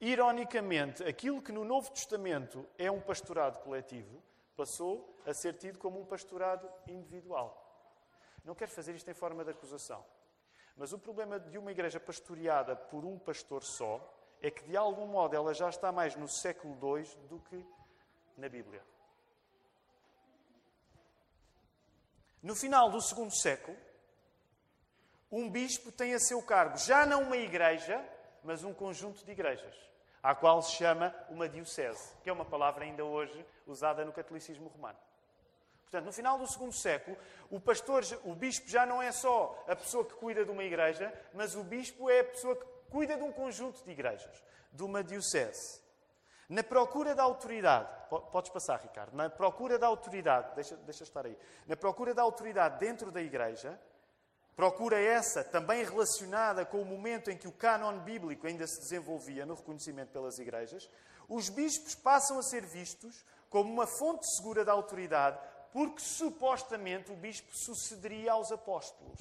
[0.00, 4.20] ironicamente, aquilo que no Novo Testamento é um pastorado coletivo,
[4.56, 7.56] passou a ser tido como um pastorado individual.
[8.44, 10.04] Não quero fazer isto em forma de acusação.
[10.76, 14.12] Mas o problema de uma igreja pastoreada por um pastor só
[14.42, 17.64] é que, de algum modo, ela já está mais no século II do que
[18.36, 18.82] na Bíblia.
[22.42, 23.85] No final do segundo século,
[25.36, 28.02] um bispo tem a seu cargo já não uma igreja,
[28.42, 29.74] mas um conjunto de igrejas,
[30.22, 34.68] à qual se chama uma diocese, que é uma palavra ainda hoje usada no catolicismo
[34.68, 34.98] romano.
[35.82, 37.18] Portanto, no final do segundo século,
[37.50, 41.12] o pastor, o bispo já não é só a pessoa que cuida de uma igreja,
[41.34, 45.04] mas o bispo é a pessoa que cuida de um conjunto de igrejas, de uma
[45.04, 45.82] diocese.
[46.48, 51.36] Na procura da autoridade, podes passar, Ricardo, na procura da autoridade, deixa, deixa estar aí,
[51.66, 53.78] na procura da autoridade dentro da igreja,
[54.56, 59.44] Procura essa também relacionada com o momento em que o cânon bíblico ainda se desenvolvia
[59.44, 60.88] no reconhecimento pelas igrejas,
[61.28, 65.38] os bispos passam a ser vistos como uma fonte segura da autoridade,
[65.72, 69.20] porque supostamente o bispo sucederia aos apóstolos.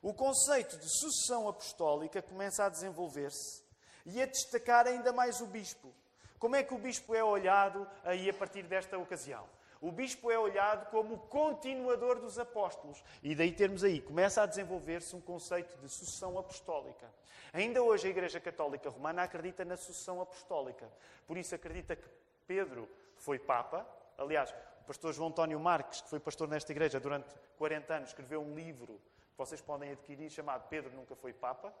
[0.00, 3.64] O conceito de sucessão apostólica começa a desenvolver-se
[4.04, 5.92] e a destacar ainda mais o bispo.
[6.38, 9.55] Como é que o bispo é olhado aí a partir desta ocasião?
[9.80, 13.02] O bispo é olhado como continuador dos apóstolos.
[13.22, 17.12] E daí termos aí, começa a desenvolver-se um conceito de sucessão apostólica.
[17.52, 20.90] Ainda hoje a Igreja Católica Romana acredita na sucessão apostólica.
[21.26, 22.08] Por isso acredita que
[22.46, 23.86] Pedro foi Papa.
[24.18, 28.40] Aliás, o pastor João António Marques, que foi pastor nesta igreja durante 40 anos, escreveu
[28.40, 29.00] um livro
[29.32, 31.72] que vocês podem adquirir chamado Pedro Nunca Foi Papa.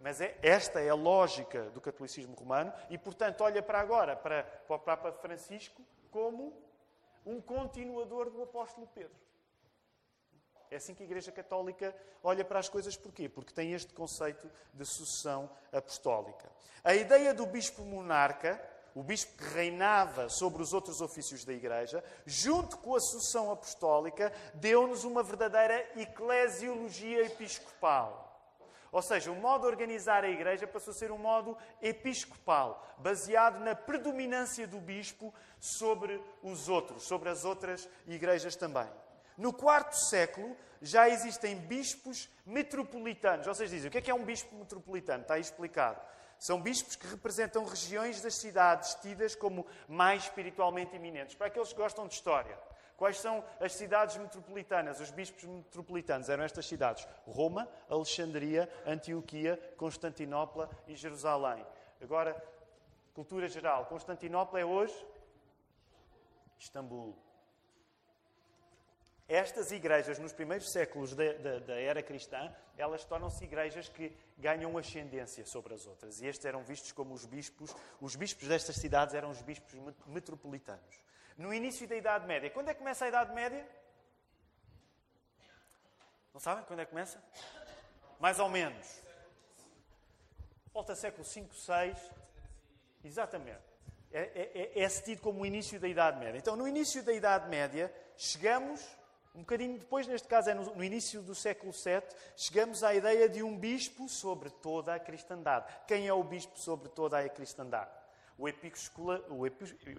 [0.00, 4.44] Mas é, esta é a lógica do catolicismo romano e, portanto, olha para agora, para,
[4.44, 6.52] para o Papa Francisco, como
[7.28, 9.28] um continuador do apóstolo Pedro.
[10.70, 12.96] É assim que a Igreja Católica olha para as coisas.
[12.96, 13.28] Porquê?
[13.28, 16.50] Porque tem este conceito de sucessão apostólica.
[16.84, 18.60] A ideia do bispo monarca,
[18.94, 24.32] o bispo que reinava sobre os outros ofícios da Igreja, junto com a sucessão apostólica,
[24.54, 28.27] deu-nos uma verdadeira eclesiologia episcopal.
[28.90, 33.60] Ou seja, o modo de organizar a Igreja passou a ser um modo episcopal, baseado
[33.60, 38.88] na predominância do bispo sobre os outros, sobre as outras igrejas também.
[39.36, 43.46] No quarto século já existem bispos metropolitanos.
[43.46, 45.22] Vocês dizem, o que é, que é um bispo metropolitano?
[45.22, 46.00] Está aí explicado.
[46.38, 51.34] São bispos que representam regiões das cidades tidas como mais espiritualmente eminentes.
[51.34, 52.56] Para aqueles que gostam de história.
[52.98, 54.98] Quais são as cidades metropolitanas?
[54.98, 61.64] Os bispos metropolitanos eram estas cidades: Roma, Alexandria, Antioquia, Constantinopla e Jerusalém.
[62.02, 62.34] Agora,
[63.14, 65.06] cultura geral: Constantinopla é hoje
[66.58, 67.16] Istambul.
[69.28, 74.76] Estas igrejas, nos primeiros séculos da, da, da era cristã, elas tornam-se igrejas que ganham
[74.76, 76.20] ascendência sobre as outras.
[76.20, 77.72] E estes eram vistos como os bispos.
[78.00, 79.72] Os bispos destas cidades eram os bispos
[80.08, 81.08] metropolitanos
[81.38, 82.50] no início da Idade Média.
[82.50, 83.64] Quando é que começa a Idade Média?
[86.34, 87.22] Não sabem quando é que começa?
[88.18, 89.00] Mais ou menos.
[90.72, 91.96] Volta século V, VI.
[93.04, 93.62] Exatamente.
[94.10, 96.38] É, é, é, é como o início da Idade Média.
[96.38, 98.84] Então, no início da Idade Média, chegamos,
[99.34, 102.02] um bocadinho depois, neste caso é no, no início do século VII,
[102.36, 105.66] chegamos à ideia de um bispo sobre toda a cristandade.
[105.86, 107.90] Quem é o bispo sobre toda a cristandade?
[108.38, 109.46] O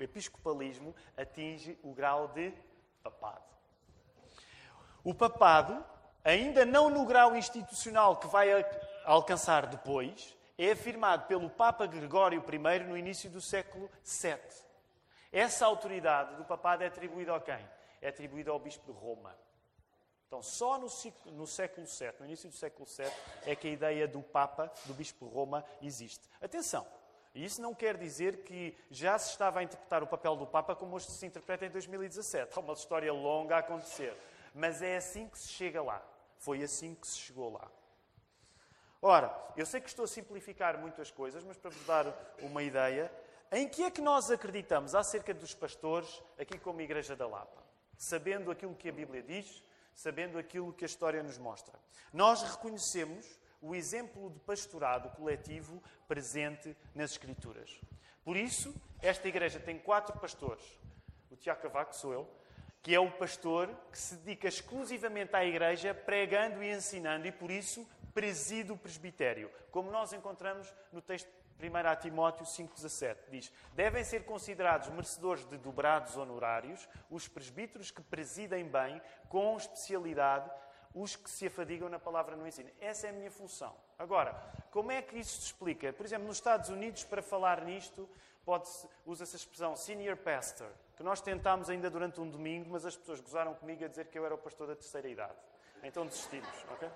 [0.02, 2.54] episcopalismo atinge o grau de
[3.04, 3.44] papado.
[5.04, 5.84] O papado,
[6.24, 8.50] ainda não no grau institucional que vai
[9.06, 14.38] alcançar depois, é afirmado pelo Papa Gregório I no início do século VII.
[15.32, 17.70] Essa autoridade do papado é atribuída a quem?
[18.02, 19.36] É atribuída ao Bispo de Roma.
[20.28, 20.88] Então, só no,
[21.34, 23.12] no, século VII, no início do século VII,
[23.46, 26.30] é que a ideia do Papa, do Bispo de Roma, existe.
[26.42, 26.86] Atenção!
[27.34, 30.76] E isso não quer dizer que já se estava a interpretar o papel do Papa
[30.76, 32.58] como hoje se interpreta em 2017.
[32.58, 34.16] Há uma história longa a acontecer.
[34.54, 36.04] Mas é assim que se chega lá.
[36.38, 37.70] Foi assim que se chegou lá.
[39.02, 42.06] Ora, eu sei que estou a simplificar muitas coisas, mas para vos dar
[42.42, 43.12] uma ideia,
[43.52, 47.64] em que é que nós acreditamos acerca dos pastores aqui como Igreja da Lapa?
[47.98, 49.64] Sabendo aquilo que a Bíblia diz,
[49.96, 51.74] sabendo aquilo que a história nos mostra.
[52.12, 57.80] Nós reconhecemos o exemplo de pastorado coletivo presente nas Escrituras.
[58.24, 60.64] Por isso, esta igreja tem quatro pastores.
[61.32, 62.30] O Tiago Cavaco sou eu,
[62.82, 67.52] que é o pastor que se dedica exclusivamente à igreja, pregando e ensinando, e por
[67.52, 69.52] isso preside o presbitério.
[69.72, 73.18] Como nós encontramos no texto 1 Timóteo 5,17.
[73.30, 80.50] Diz: Devem ser considerados merecedores de dobrados honorários os presbíteros que presidem bem, com especialidade,
[80.94, 82.70] os que se afadigam na palavra no ensino.
[82.80, 83.76] Essa é a minha função.
[83.98, 84.34] Agora,
[84.72, 85.94] como é que isso se explica?
[85.94, 88.10] Por exemplo, nos Estados Unidos, para falar nisto,
[89.06, 93.20] usa-se a expressão senior pastor, que nós tentámos ainda durante um domingo, mas as pessoas
[93.20, 95.38] gozaram comigo a dizer que eu era o pastor da terceira idade.
[95.84, 96.90] Então desistimos, ok?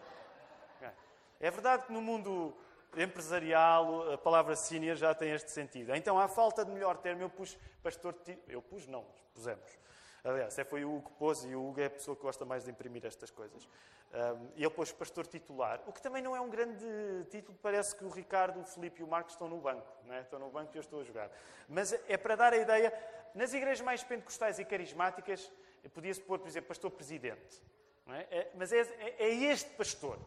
[1.40, 2.56] É verdade que no mundo
[2.96, 5.94] empresarial a palavra senior já tem este sentido.
[5.96, 8.16] Então, à falta de melhor termo, eu pus pastor...
[8.48, 9.83] Eu pus, não, pusemos
[10.24, 12.46] Aliás, é foi o Hugo que pôs e o Hugo é a pessoa que gosta
[12.46, 13.68] mais de imprimir estas coisas.
[14.14, 16.86] Um, ele pôs pastor titular, o que também não é um grande
[17.30, 19.92] título, parece que o Ricardo, o Filipe e o Marcos estão no banco.
[20.06, 20.22] Não é?
[20.22, 21.30] Estão no banco e eu estou a jogar.
[21.68, 22.94] Mas é para dar a ideia,
[23.36, 25.52] nas igrejas mais pentecostais e carismáticas,
[25.94, 27.62] podia-se pôr, por exemplo, pastor presidente.
[28.08, 28.38] É?
[28.38, 30.18] É, mas é, é, é este pastor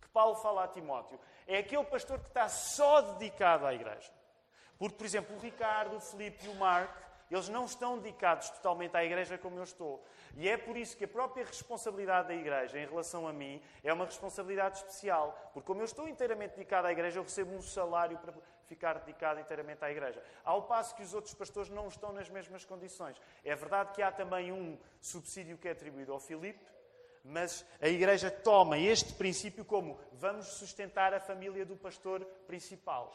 [0.00, 1.18] que Paulo fala a Timóteo.
[1.46, 4.10] É aquele pastor que está só dedicado à igreja.
[4.78, 8.96] Porque, por exemplo, o Ricardo, o Filipe e o Marco eles não estão dedicados totalmente
[8.96, 10.04] à igreja como eu estou.
[10.36, 13.92] E é por isso que a própria responsabilidade da igreja em relação a mim é
[13.92, 15.50] uma responsabilidade especial.
[15.52, 18.34] Porque como eu estou inteiramente dedicado à igreja, eu recebo um salário para
[18.66, 20.22] ficar dedicado inteiramente à igreja.
[20.44, 23.20] Ao passo que os outros pastores não estão nas mesmas condições.
[23.44, 26.64] É verdade que há também um subsídio que é atribuído ao Filipe,
[27.24, 33.14] mas a Igreja toma este princípio como vamos sustentar a família do pastor principal.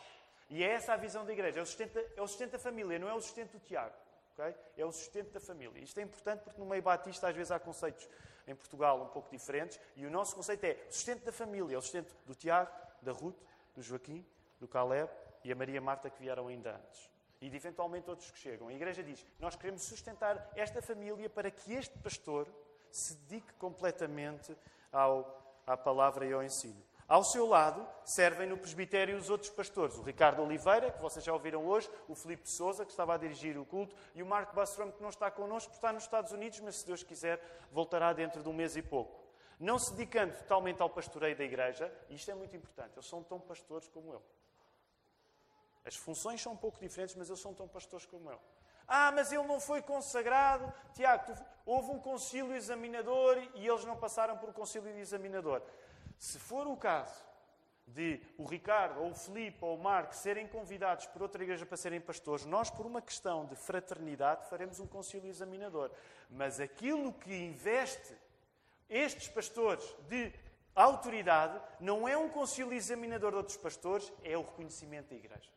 [0.49, 1.59] E é essa a visão da Igreja.
[1.59, 3.93] É o sustento, é da família, não é o sustento do Tiago.
[4.37, 4.55] Okay?
[4.77, 5.81] É o sustento da família.
[5.81, 8.07] Isto é importante porque no meio batista às vezes há conceitos
[8.47, 11.77] em Portugal um pouco diferentes e o nosso conceito é o sustento da família, é
[11.77, 12.71] o sustento do Tiago,
[13.01, 13.37] da Ruth,
[13.75, 14.23] do Joaquim,
[14.59, 15.09] do Caleb
[15.43, 17.09] e a Maria Marta que vieram ainda antes.
[17.39, 18.67] e de eventualmente outros que chegam.
[18.67, 22.47] A igreja diz: Nós queremos sustentar esta família para que este pastor
[22.89, 24.55] se dedique completamente
[24.91, 26.81] ao, à palavra e ao ensino.
[27.07, 29.95] Ao seu lado, servem no presbitério os outros pastores.
[29.97, 33.57] O Ricardo Oliveira, que vocês já ouviram hoje, o Filipe Souza, que estava a dirigir
[33.57, 36.75] o culto, e o Marco Bastrom, que não está connosco, está nos Estados Unidos, mas
[36.75, 37.41] se Deus quiser,
[37.71, 39.25] voltará dentro de um mês e pouco.
[39.57, 43.23] Não se dedicando totalmente ao pastoreio da igreja, e isto é muito importante, eles são
[43.23, 44.21] tão pastores como eu.
[45.85, 48.39] As funções são um pouco diferentes, mas eles são tão pastores como eu.
[48.85, 50.73] Ah, mas ele não foi consagrado.
[50.93, 51.33] Tiago,
[51.65, 55.61] houve um concílio examinador e eles não passaram por um concílio examinador.
[56.17, 57.25] Se for o caso
[57.87, 61.77] de o Ricardo, ou o Filipe, ou o Marco serem convidados por outra igreja para
[61.77, 65.89] serem pastores, nós, por uma questão de fraternidade, faremos um concílio examinador.
[66.29, 68.13] Mas aquilo que investe
[68.89, 70.33] estes pastores de
[70.75, 75.56] autoridade não é um concílio examinador de outros pastores, é o reconhecimento da igreja.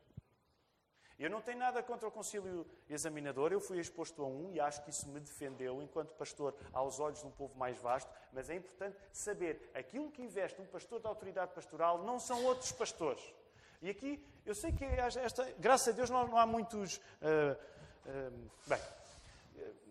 [1.21, 4.83] Eu não tenho nada contra o concílio examinador, eu fui exposto a um e acho
[4.83, 8.55] que isso me defendeu enquanto pastor aos olhos de um povo mais vasto, mas é
[8.55, 13.23] importante saber aquilo que investe um pastor da autoridade pastoral não são outros pastores.
[13.83, 16.97] E aqui, eu sei que esta, graças a Deus não, não há muitos.
[16.97, 17.53] Uh,
[18.07, 18.81] uh, bem,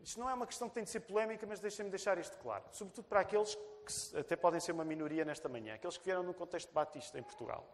[0.04, 2.64] isto não é uma questão que tem de ser polémica, mas deixem-me deixar isto claro.
[2.72, 6.34] Sobretudo para aqueles que até podem ser uma minoria nesta manhã, aqueles que vieram no
[6.34, 7.68] contexto batista em Portugal.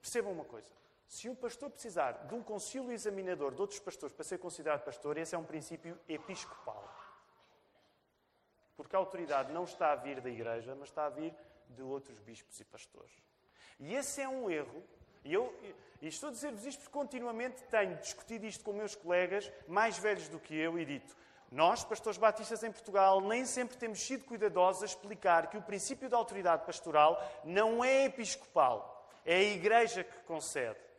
[0.00, 0.70] Percebam uma coisa.
[1.10, 5.18] Se um pastor precisar de um concílio examinador de outros pastores para ser considerado pastor,
[5.18, 6.88] esse é um princípio episcopal.
[8.76, 11.34] Porque a autoridade não está a vir da igreja, mas está a vir
[11.70, 13.10] de outros bispos e pastores.
[13.80, 14.84] E esse é um erro.
[15.24, 15.52] E eu
[16.00, 20.28] e estou a dizer-vos isto porque continuamente tenho discutido isto com meus colegas mais velhos
[20.28, 21.16] do que eu e dito:
[21.50, 26.08] nós, pastores batistas em Portugal, nem sempre temos sido cuidadosos a explicar que o princípio
[26.08, 30.89] da autoridade pastoral não é episcopal, é a Igreja que concede.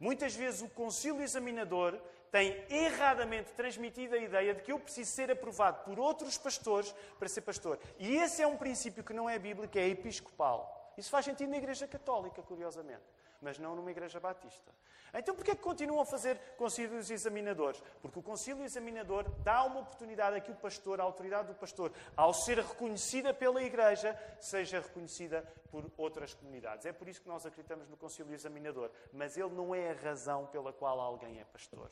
[0.00, 2.00] Muitas vezes o concílio examinador
[2.32, 7.28] tem erradamente transmitido a ideia de que eu preciso ser aprovado por outros pastores para
[7.28, 7.78] ser pastor.
[7.98, 10.92] E esse é um princípio que não é bíblico, é episcopal.
[10.96, 13.02] Isso faz sentido na Igreja Católica, curiosamente
[13.40, 14.72] mas não numa igreja batista.
[15.12, 17.82] Então, porquê é que continuam a fazer concílios examinadores?
[18.00, 21.92] Porque o concílio examinador dá uma oportunidade a que o pastor, a autoridade do pastor,
[22.16, 26.86] ao ser reconhecida pela igreja, seja reconhecida por outras comunidades.
[26.86, 30.46] É por isso que nós acreditamos no concílio examinador, mas ele não é a razão
[30.46, 31.90] pela qual alguém é pastor.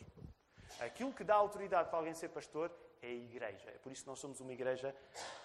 [0.80, 2.70] Aquilo que dá autoridade para alguém ser pastor
[3.02, 3.70] é a igreja.
[3.70, 4.94] É por isso que nós somos uma igreja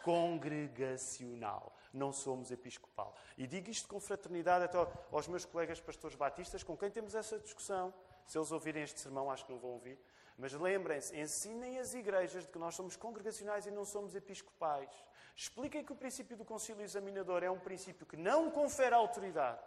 [0.03, 3.15] congregacional, não somos episcopal.
[3.37, 4.77] E digo isto com fraternidade até
[5.11, 7.93] aos meus colegas pastores batistas, com quem temos essa discussão.
[8.25, 9.99] Se eles ouvirem este sermão, acho que não vão ouvir.
[10.37, 14.89] Mas lembrem-se, ensinem as igrejas de que nós somos congregacionais e não somos episcopais.
[15.35, 19.61] Expliquem que o princípio do concílio examinador é um princípio que não confere autoridade,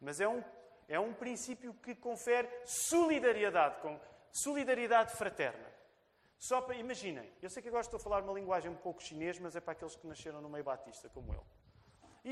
[0.00, 0.42] mas é um,
[0.88, 3.98] é um princípio que confere solidariedade, com,
[4.32, 5.66] solidariedade fraterna.
[6.38, 9.38] Só para, imaginem, eu sei que agora estou a falar uma linguagem um pouco chinês,
[9.40, 11.44] mas é para aqueles que nasceram no meio batista, como eu.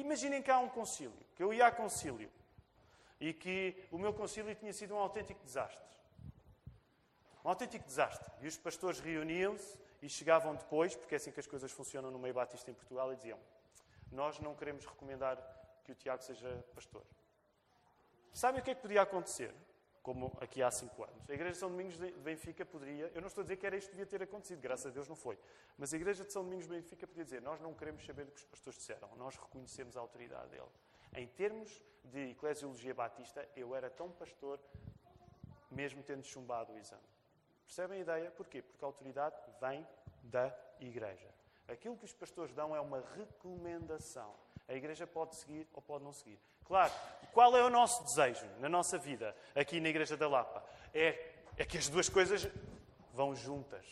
[0.00, 2.30] Imaginem que há um concílio, que eu ia a concílio,
[3.18, 5.84] e que o meu concílio tinha sido um autêntico desastre.
[7.42, 8.30] Um autêntico desastre.
[8.42, 12.18] E os pastores reuniam-se e chegavam depois, porque é assim que as coisas funcionam no
[12.18, 13.38] meio batista em Portugal, e diziam:
[14.12, 15.38] Nós não queremos recomendar
[15.84, 17.02] que o Tiago seja pastor.
[18.34, 19.54] Sabem o que é que podia acontecer?
[20.06, 21.28] Como aqui há cinco anos.
[21.28, 23.76] A Igreja de São Domingos de Benfica poderia, eu não estou a dizer que era
[23.76, 25.36] isto que devia ter acontecido, graças a Deus não foi,
[25.76, 28.30] mas a Igreja de São Domingos de Benfica podia dizer: Nós não queremos saber do
[28.30, 30.68] que os pastores disseram, nós reconhecemos a autoridade dele.
[31.16, 34.60] Em termos de eclesiologia batista, eu era tão pastor,
[35.72, 37.02] mesmo tendo chumbado o exame.
[37.64, 38.30] Percebem a ideia?
[38.30, 38.62] Porquê?
[38.62, 39.84] Porque a autoridade vem
[40.22, 41.34] da Igreja.
[41.66, 44.32] Aquilo que os pastores dão é uma recomendação.
[44.68, 46.38] A Igreja pode seguir ou pode não seguir.
[46.66, 46.92] Claro,
[47.32, 50.64] qual é o nosso desejo na nossa vida, aqui na Igreja da Lapa?
[50.92, 52.48] É, é que as duas coisas
[53.12, 53.84] vão juntas.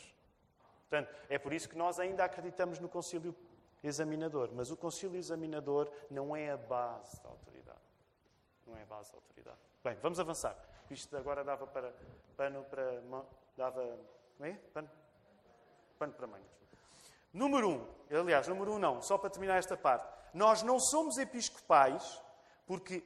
[0.88, 3.34] Portanto, é por isso que nós ainda acreditamos no concílio
[3.82, 4.50] examinador.
[4.52, 7.78] Mas o concílio examinador não é a base da autoridade.
[8.66, 9.58] Não é a base da autoridade.
[9.82, 10.56] Bem, vamos avançar.
[10.90, 11.92] Isto agora dava para
[12.36, 13.00] pano para.
[13.56, 13.82] dava.
[14.36, 14.52] Como é?
[14.72, 14.90] Pano,
[15.98, 16.54] pano para mangas.
[17.32, 20.06] Número um, aliás, número um não, só para terminar esta parte.
[20.32, 22.22] Nós não somos episcopais
[22.66, 23.02] porque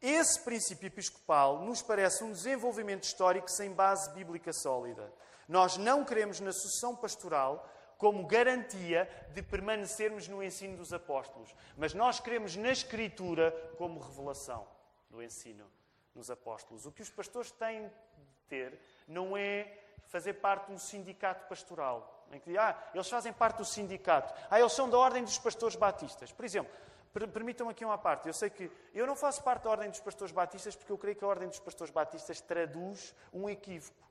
[0.00, 5.12] esse princípio episcopal nos parece um desenvolvimento histórico sem base bíblica sólida.
[5.48, 11.94] Nós não queremos na sucessão pastoral como garantia de permanecermos no ensino dos apóstolos, mas
[11.94, 14.68] nós queremos na Escritura como revelação
[15.10, 15.66] do ensino
[16.14, 16.86] nos apóstolos.
[16.86, 22.26] O que os pastores têm de ter não é fazer parte de um sindicato pastoral.
[22.30, 24.34] Em que, ah, eles fazem parte do sindicato.
[24.50, 26.30] Ah, eles são da ordem dos pastores batistas.
[26.30, 26.72] Por exemplo,
[27.12, 28.28] Permitam aqui uma parte.
[28.28, 31.16] Eu sei que eu não faço parte da Ordem dos Pastores Batistas porque eu creio
[31.16, 34.08] que a Ordem dos Pastores Batistas traduz um equívoco.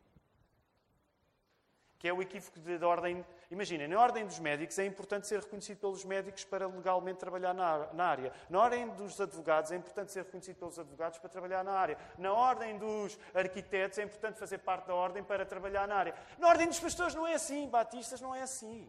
[2.00, 3.26] que é o equívoco da ordem.
[3.50, 8.06] Imaginem, na ordem dos médicos é importante ser reconhecido pelos médicos para legalmente trabalhar na,
[8.06, 8.32] área.
[8.50, 11.98] Na ordem dos advogados é importante ser reconhecido pelos advogados para trabalhar na área.
[12.18, 16.16] Na ordem dos arquitetos é importante fazer parte da ordem para trabalhar na área.
[16.38, 18.88] Na ordem dos pastores não é assim, batistas não é assim.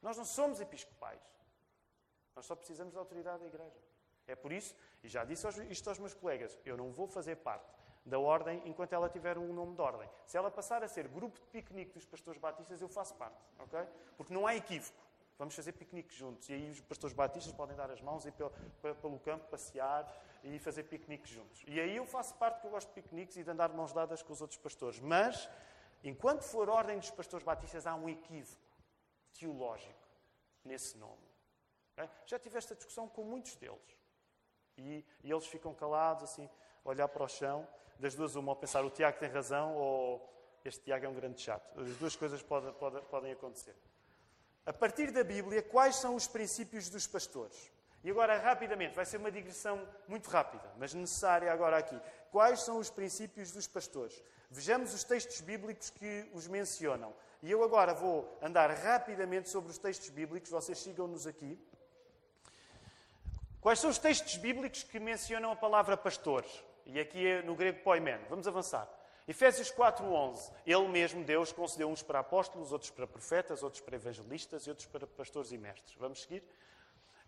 [0.00, 1.20] Nós não somos episcopais.
[2.40, 3.78] Nós só precisamos da autoridade da igreja.
[4.26, 7.70] É por isso, e já disse isto aos meus colegas, eu não vou fazer parte
[8.02, 10.08] da ordem enquanto ela tiver um nome de ordem.
[10.24, 13.78] Se ela passar a ser grupo de piquenique dos pastores batistas, eu faço parte, ok?
[14.16, 14.98] Porque não há equívoco.
[15.36, 16.48] Vamos fazer piquenique juntos.
[16.48, 18.50] E aí os pastores batistas podem dar as mãos e ir pelo,
[19.02, 20.10] pelo campo passear
[20.42, 21.62] e fazer piqueniques juntos.
[21.66, 23.92] E aí eu faço parte porque eu gosto de piqueniques e de andar de mãos
[23.92, 24.98] dadas com os outros pastores.
[24.98, 25.46] Mas,
[26.02, 28.62] enquanto for ordem dos pastores batistas, há um equívoco
[29.34, 30.08] teológico
[30.64, 31.29] nesse nome.
[32.26, 33.96] Já tive esta discussão com muitos deles.
[34.76, 36.48] E, e eles ficam calados, assim,
[36.84, 37.66] olhar para o chão
[38.00, 40.26] das duas, uma, ou pensar o Tiago tem razão ou
[40.64, 41.78] este Tiago é um grande chato.
[41.78, 43.76] As duas coisas podem acontecer.
[44.64, 47.70] A partir da Bíblia, quais são os princípios dos pastores?
[48.02, 51.98] E agora, rapidamente, vai ser uma digressão muito rápida, mas necessária agora aqui.
[52.30, 54.22] Quais são os princípios dos pastores?
[54.50, 57.14] Vejamos os textos bíblicos que os mencionam.
[57.42, 61.58] E eu agora vou andar rapidamente sobre os textos bíblicos, vocês sigam-nos aqui.
[63.60, 66.64] Quais são os textos bíblicos que mencionam a palavra pastores?
[66.86, 68.18] E aqui é no grego poimen.
[68.30, 68.88] Vamos avançar.
[69.28, 70.50] Efésios 4.11.
[70.66, 74.88] Ele mesmo, Deus, concedeu uns para apóstolos, outros para profetas, outros para evangelistas e outros
[74.88, 75.94] para pastores e mestres.
[75.98, 76.42] Vamos seguir?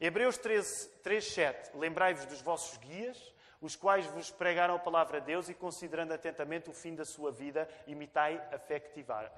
[0.01, 1.75] Hebreus 3.7.
[1.75, 6.71] Lembrai-vos dos vossos guias, os quais vos pregaram a palavra de Deus e, considerando atentamente
[6.71, 8.91] o fim da sua vida, imitai a fé que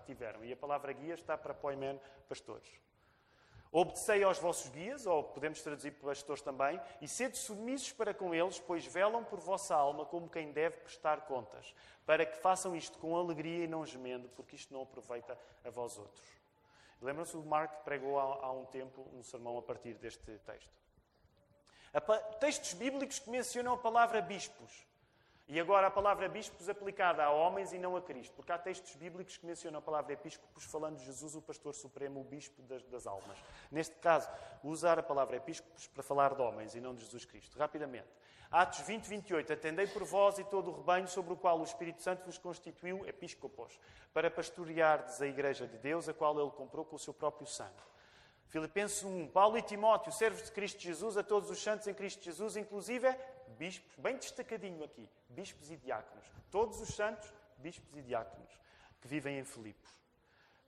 [0.07, 0.45] tiveram.
[0.45, 2.71] E a palavra guia está para poimen, pastores.
[3.77, 8.61] Obedecei aos vossos guias, ou podemos traduzir pastores também, e sede submissos para com eles,
[8.61, 11.75] pois velam por vossa alma como quem deve prestar contas,
[12.07, 15.99] para que façam isto com alegria e não gemendo, porque isto não aproveita a vós
[15.99, 16.25] outros.
[17.03, 20.71] Lembram-se, o Mark pregou há, há um tempo um sermão a partir deste texto.
[22.39, 24.87] Textos bíblicos que mencionam a palavra bispos.
[25.47, 28.97] E agora a palavra bispos aplicada a homens e não a Cristo, porque há textos
[28.97, 32.83] bíblicos que mencionam a palavra episcopos falando de Jesus, o pastor supremo, o bispo das,
[32.85, 33.39] das almas.
[33.71, 34.29] Neste caso,
[34.63, 37.59] usar a palavra episcopos para falar de homens e não de Jesus Cristo.
[37.59, 38.09] Rapidamente.
[38.51, 39.53] Atos 20, 28.
[39.53, 43.07] Atendei por vós e todo o rebanho sobre o qual o Espírito Santo vos constituiu
[43.07, 43.79] episcopos,
[44.15, 47.83] para pastoreardes a igreja de Deus, a qual ele comprou com o seu próprio sangue.
[48.47, 49.29] Filipenses 1.
[49.29, 53.09] Paulo e Timóteo, servos de Cristo Jesus, a todos os santos em Cristo Jesus, inclusive
[53.51, 56.25] bispos, bem destacadinho aqui, bispos e diáconos.
[56.51, 58.51] Todos os santos, bispos e diáconos,
[59.01, 60.04] que vivem em Filipos.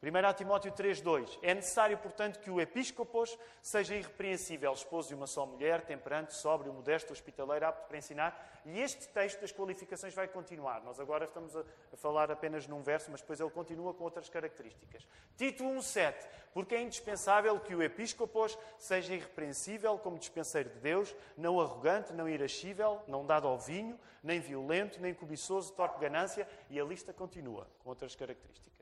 [0.03, 5.47] 1 Timóteo 3,2 É necessário, portanto, que o episcopos seja irrepreensível, esposo de uma só
[5.47, 8.61] mulher, temperante, sóbrio, modesto, hospitaleiro, apto para ensinar.
[8.66, 10.82] E este texto das qualificações vai continuar.
[10.82, 11.64] Nós agora estamos a,
[11.97, 15.07] falar apenas num verso, mas depois ele continua com outras características.
[15.34, 16.14] Tito 1,7
[16.53, 22.28] Porque é indispensável que o episcopos seja irrepreensível como dispenseiro de Deus, não arrogante, não
[22.28, 26.47] irascível, não dado ao vinho, nem violento, nem cobiçoso, torpe ganância.
[26.68, 28.75] E a lista continua com outras características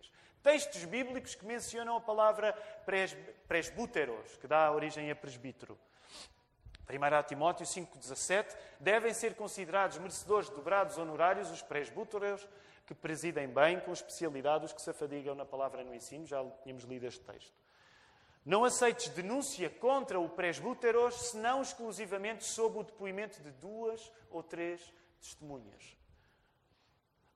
[0.45, 2.53] textos bíblicos que mencionam a palavra
[3.49, 5.78] presbúteros, que dá origem a presbítero.
[6.86, 12.47] 1 Timóteo 5,17 devem ser considerados merecedores de dobrados honorários os presbúteros
[12.86, 16.26] que presidem bem, com especialidade os que se afadigam na palavra no ensino.
[16.26, 17.55] Já tínhamos lido este texto.
[18.45, 24.92] Não aceites denúncia contra o presbúteros, senão exclusivamente sob o depoimento de duas ou três
[25.18, 25.97] testemunhas.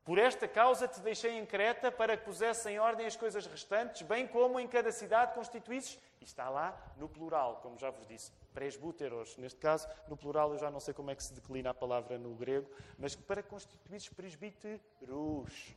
[0.08, 4.00] Por esta causa te deixei em Creta para que pusesse em ordem as coisas restantes,
[4.00, 8.32] bem como em cada cidade constituísses, e está lá no plural, como já vos disse,
[8.54, 9.36] presbúteros.
[9.36, 12.16] Neste caso, no plural, eu já não sei como é que se declina a palavra
[12.16, 15.74] no grego, mas para constituísses presbíteros,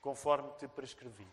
[0.00, 1.28] conforme te prescrevi.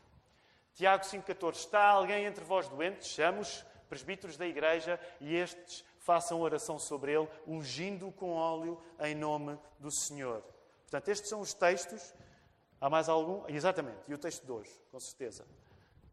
[0.74, 1.54] Tiago 5,14.
[1.54, 3.08] Está alguém entre vós doentes?
[3.08, 9.58] Chamos presbíteros da igreja e estes façam oração sobre ele, ungindo com óleo em nome
[9.80, 10.44] do Senhor.
[10.90, 12.14] Portanto, estes são os textos.
[12.80, 13.44] Há mais algum?
[13.48, 14.00] Exatamente.
[14.08, 15.46] E o texto de hoje, com certeza.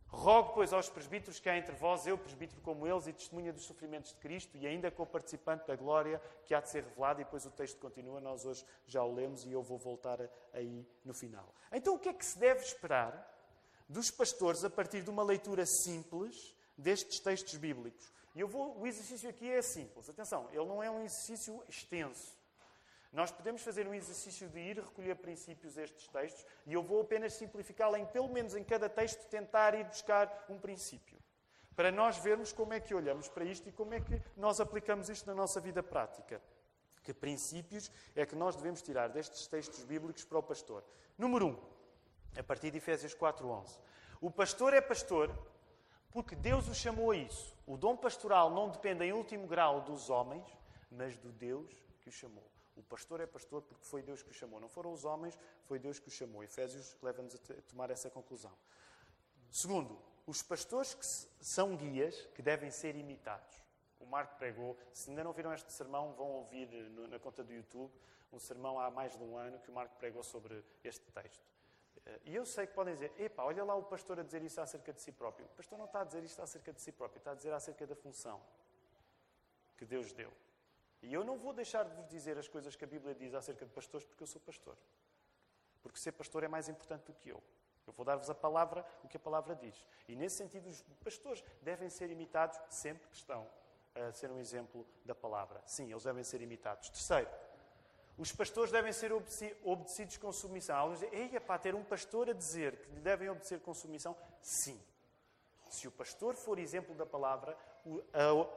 [0.08, 3.64] Rogo, pois, aos presbíteros que há entre vós, eu, presbítero como eles, e testemunha dos
[3.64, 7.44] sofrimentos de Cristo, e ainda co-participante da glória que há de ser revelada, e depois
[7.44, 10.20] o texto continua, nós hoje já o lemos e eu vou voltar
[10.52, 11.52] aí no final.
[11.72, 13.32] Então, o que é que se deve esperar
[13.88, 18.12] dos pastores a partir de uma leitura simples destes textos bíblicos?
[18.34, 20.08] E eu vou, o exercício aqui é simples.
[20.08, 22.36] Atenção, ele não é um exercício extenso.
[23.14, 27.34] Nós podemos fazer um exercício de ir recolher princípios destes textos e eu vou apenas
[27.34, 31.16] simplificá-lo em, pelo menos em cada texto, tentar ir buscar um princípio.
[31.76, 35.08] Para nós vermos como é que olhamos para isto e como é que nós aplicamos
[35.08, 36.42] isto na nossa vida prática.
[37.04, 40.82] Que princípios é que nós devemos tirar destes textos bíblicos para o pastor?
[41.16, 41.56] Número 1, um,
[42.36, 43.78] a partir de Efésios 4.11.
[44.20, 45.30] O pastor é pastor
[46.10, 47.56] porque Deus o chamou a isso.
[47.64, 50.44] O dom pastoral não depende em último grau dos homens,
[50.90, 52.53] mas do Deus que o chamou.
[52.76, 54.58] O pastor é pastor porque foi Deus que o chamou.
[54.60, 56.42] Não foram os homens, foi Deus que o chamou.
[56.42, 58.52] Efésios leva-nos a tomar essa conclusão.
[59.50, 61.06] Segundo, os pastores que
[61.44, 63.62] são guias que devem ser imitados.
[64.00, 66.68] O Marco pregou, se ainda não viram este sermão, vão ouvir
[67.08, 67.92] na conta do YouTube
[68.32, 71.46] um sermão há mais de um ano que o Marco pregou sobre este texto.
[72.04, 74.60] Eh, e eu sei que podem dizer, epá, olha lá o pastor a dizer isso
[74.60, 75.46] acerca de si próprio.
[75.46, 77.86] O pastor não está a dizer isto acerca de si próprio, está a dizer acerca
[77.86, 78.40] da função
[79.76, 80.32] que Deus deu.
[81.04, 83.64] E eu não vou deixar de vos dizer as coisas que a Bíblia diz acerca
[83.64, 84.76] de pastores porque eu sou pastor.
[85.82, 87.42] Porque ser pastor é mais importante do que eu.
[87.86, 89.86] Eu vou dar-vos a palavra, o que a palavra diz.
[90.08, 93.46] E nesse sentido, os pastores devem ser imitados sempre que estão
[93.94, 95.62] a ser um exemplo da palavra.
[95.66, 96.88] Sim, eles devem ser imitados.
[96.88, 97.30] Terceiro,
[98.16, 100.76] os pastores devem ser obedecidos com submissão.
[100.76, 104.16] Alguns dizem, ei, pá, ter um pastor a dizer que devem obedecer com submissão?
[104.40, 104.80] Sim.
[105.68, 107.56] Se o pastor for exemplo da palavra,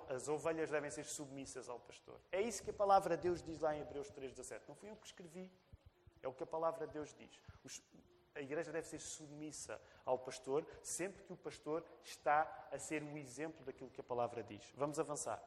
[0.10, 2.20] as ovelhas devem ser submissas ao pastor.
[2.32, 4.62] É isso que a palavra de Deus diz lá em Hebreus 3,17.
[4.68, 5.52] Não fui eu que escrevi.
[6.22, 7.40] É o que a palavra de Deus diz.
[8.36, 13.18] a igreja deve ser submissa ao pastor sempre que o pastor está a ser o
[13.18, 14.72] exemplo daquilo que a palavra diz.
[14.76, 15.42] Vamos avançar.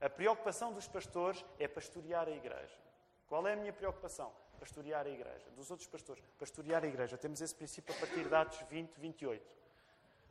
[0.00, 2.78] A preocupação dos pastores é pastorear a igreja.
[3.26, 4.32] Qual é a minha preocupação?
[4.58, 5.50] Pastorear a igreja.
[5.50, 7.18] Dos outros pastores, pastorear a igreja.
[7.18, 9.44] Temos esse princípio a partir de Atos 20, 28.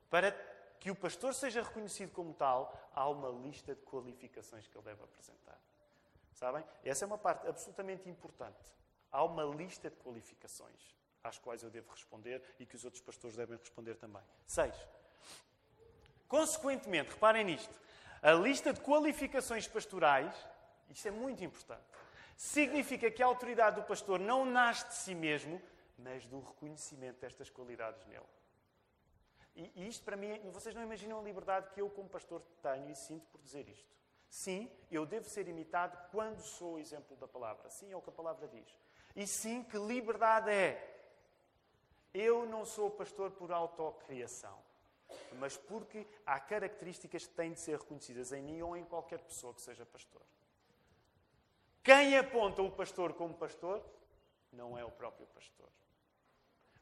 [0.09, 0.31] Para
[0.79, 5.03] que o pastor seja reconhecido como tal, há uma lista de qualificações que ele deve
[5.03, 5.59] apresentar.
[6.33, 6.63] Sabem?
[6.83, 8.57] Essa é uma parte absolutamente importante.
[9.11, 13.35] Há uma lista de qualificações às quais eu devo responder e que os outros pastores
[13.35, 14.21] devem responder também.
[14.45, 14.75] Seis.
[16.27, 17.73] Consequentemente, reparem nisto,
[18.21, 20.33] a lista de qualificações pastorais,
[20.89, 21.83] isto é muito importante,
[22.35, 25.61] significa que a autoridade do pastor não nasce de si mesmo,
[25.97, 28.25] mas do reconhecimento destas qualidades nele.
[29.57, 32.95] E, isto para mim, vocês não imaginam a liberdade que eu, como pastor, tenho e
[32.95, 33.97] sinto por dizer isto.
[34.29, 37.67] Sim, eu devo ser imitado quando sou o exemplo da palavra.
[37.71, 38.77] Sim, é o que a palavra diz.
[39.15, 40.93] E sim, que liberdade é.
[42.13, 44.57] Eu não sou pastor por autocriação,
[45.39, 49.53] mas porque há características que têm de ser reconhecidas em mim ou em qualquer pessoa
[49.53, 50.21] que seja pastor.
[51.83, 53.83] Quem aponta o pastor como pastor
[54.51, 55.69] não é o próprio pastor.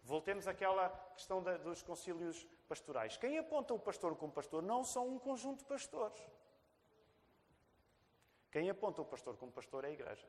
[0.06, 3.18] Voltemos àquela questão dos concílios pastorais.
[3.18, 6.24] Quem aponta o pastor como pastor não são um conjunto de pastores.
[8.52, 10.28] Quem aponta o pastor como pastor é a igreja.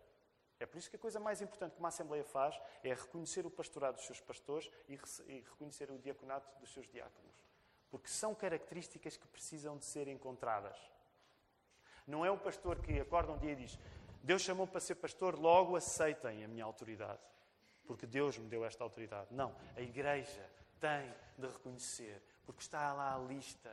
[0.59, 3.51] É por isso que a coisa mais importante que uma Assembleia faz é reconhecer o
[3.51, 4.97] pastorado dos seus pastores e
[5.43, 7.37] reconhecer o diaconato dos seus diáconos.
[7.91, 10.79] Porque são características que precisam de ser encontradas.
[12.07, 13.79] Não é o pastor que acorda um dia e diz:
[14.23, 17.21] Deus chamou para ser pastor, logo aceitem a minha autoridade
[17.87, 19.29] porque Deus me deu esta autoridade.
[19.31, 20.49] Não, a igreja
[20.81, 23.71] tem de reconhecer, porque está lá a lista.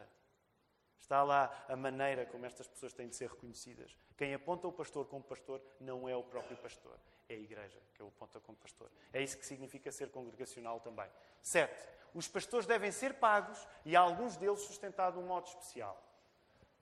[1.00, 3.98] Está lá a maneira como estas pessoas têm de ser reconhecidas.
[4.16, 6.98] Quem aponta o pastor como pastor não é o próprio pastor,
[7.28, 8.90] é a igreja que o aponta como pastor.
[9.12, 11.10] É isso que significa ser congregacional também.
[11.42, 16.02] Sete, os pastores devem ser pagos e alguns deles sustentados de um modo especial.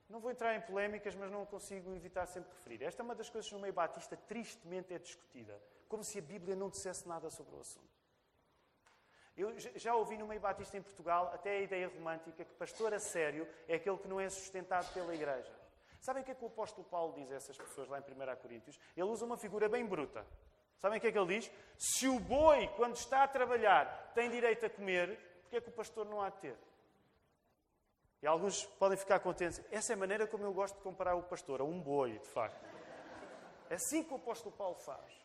[0.08, 2.84] Não vou entrar em polémicas, mas não consigo evitar sempre referir.
[2.84, 5.60] Esta é uma das coisas que no meio batista tristemente é discutida
[5.92, 7.92] como se a Bíblia não dissesse nada sobre o assunto.
[9.36, 13.00] Eu já ouvi no meio batista em Portugal até a ideia romântica que pastor a
[13.00, 15.54] sério é aquele que não é sustentado pela igreja.
[16.00, 18.36] Sabem o que é que o apóstolo Paulo diz a essas pessoas lá em 1
[18.38, 18.80] Coríntios?
[18.96, 20.26] Ele usa uma figura bem bruta.
[20.78, 21.52] Sabem o que é que ele diz?
[21.78, 25.74] Se o boi, quando está a trabalhar, tem direito a comer, porque é que o
[25.74, 26.58] pastor não há de ter?
[28.22, 29.62] E alguns podem ficar contentes.
[29.70, 32.28] Essa é a maneira como eu gosto de comparar o pastor a um boi, de
[32.28, 32.66] facto.
[33.70, 35.20] É assim que o apóstolo Paulo faz.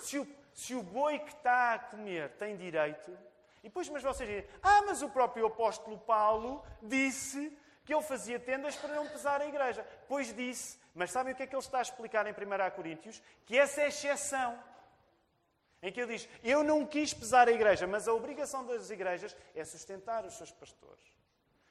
[0.00, 3.16] Se o, se o boi que está a comer tem direito,
[3.62, 8.38] e depois, mas vocês dizem, ah, mas o próprio apóstolo Paulo disse que ele fazia
[8.38, 9.86] tendas para não pesar a igreja.
[10.08, 13.22] Pois disse, mas sabem o que é que ele está a explicar em 1 Coríntios?
[13.44, 14.58] Que essa é exceção.
[15.82, 19.36] Em que ele diz, eu não quis pesar a igreja, mas a obrigação das igrejas
[19.54, 21.04] é sustentar os seus pastores.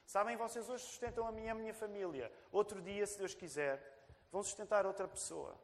[0.04, 2.32] Sabem, vocês hoje sustentam a minha, a minha família.
[2.50, 3.80] Outro dia, se Deus quiser,
[4.32, 5.56] vão sustentar outra pessoa.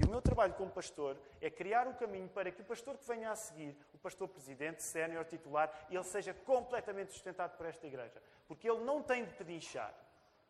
[0.00, 3.06] E o meu trabalho como pastor é criar um caminho para que o pastor que
[3.06, 8.22] venha a seguir, o pastor presidente, sénior, titular, ele seja completamente sustentado por esta igreja.
[8.46, 9.94] Porque ele não tem de pedinchar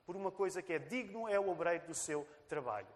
[0.04, 2.88] por uma coisa que é digno é o obreiro do seu trabalho.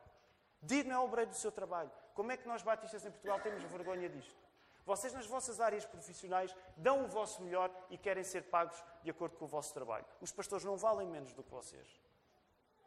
[0.62, 1.90] Digno é o obreiro do seu trabalho.
[2.14, 4.43] Como é que nós batistas em Portugal temos vergonha disto?
[4.84, 9.36] Vocês nas vossas áreas profissionais dão o vosso melhor e querem ser pagos de acordo
[9.36, 10.05] com o vosso trabalho.
[10.20, 11.86] Os pastores não valem menos do que vocês.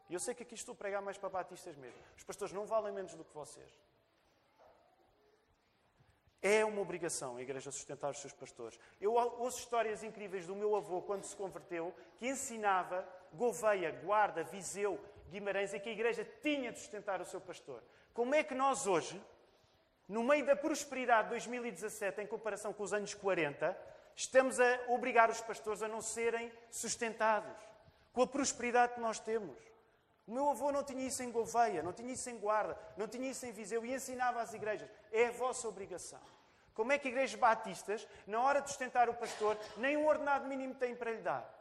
[0.10, 2.00] E eu sei que aqui estou a pregar mais para batistas mesmo.
[2.16, 3.72] Os pastores não valem menos do que vocês.
[6.42, 8.80] É uma obrigação a igreja sustentar os seus pastores.
[9.02, 15.04] Eu ouço histórias incríveis do meu avô quando se converteu, que ensinava Gouveia, Guarda, Viseu,
[15.32, 17.82] Guimarães, e que a igreja tinha de sustentar o seu pastor.
[18.14, 19.20] Como é que nós hoje,
[20.08, 23.76] no meio da prosperidade de 2017, em comparação com os anos 40,
[24.16, 27.58] estamos a obrigar os pastores a não serem sustentados
[28.14, 29.58] com a prosperidade que nós temos?
[30.28, 33.30] O meu avô não tinha isso em Gouveia, não tinha isso em Guarda, não tinha
[33.30, 34.90] isso em Viseu e ensinava às igrejas.
[35.12, 36.22] É a vossa obrigação.
[36.74, 40.76] Como é que igrejas batistas, na hora de sustentar o pastor, nem um ordenado mínimo
[40.76, 41.56] têm para lhe dar?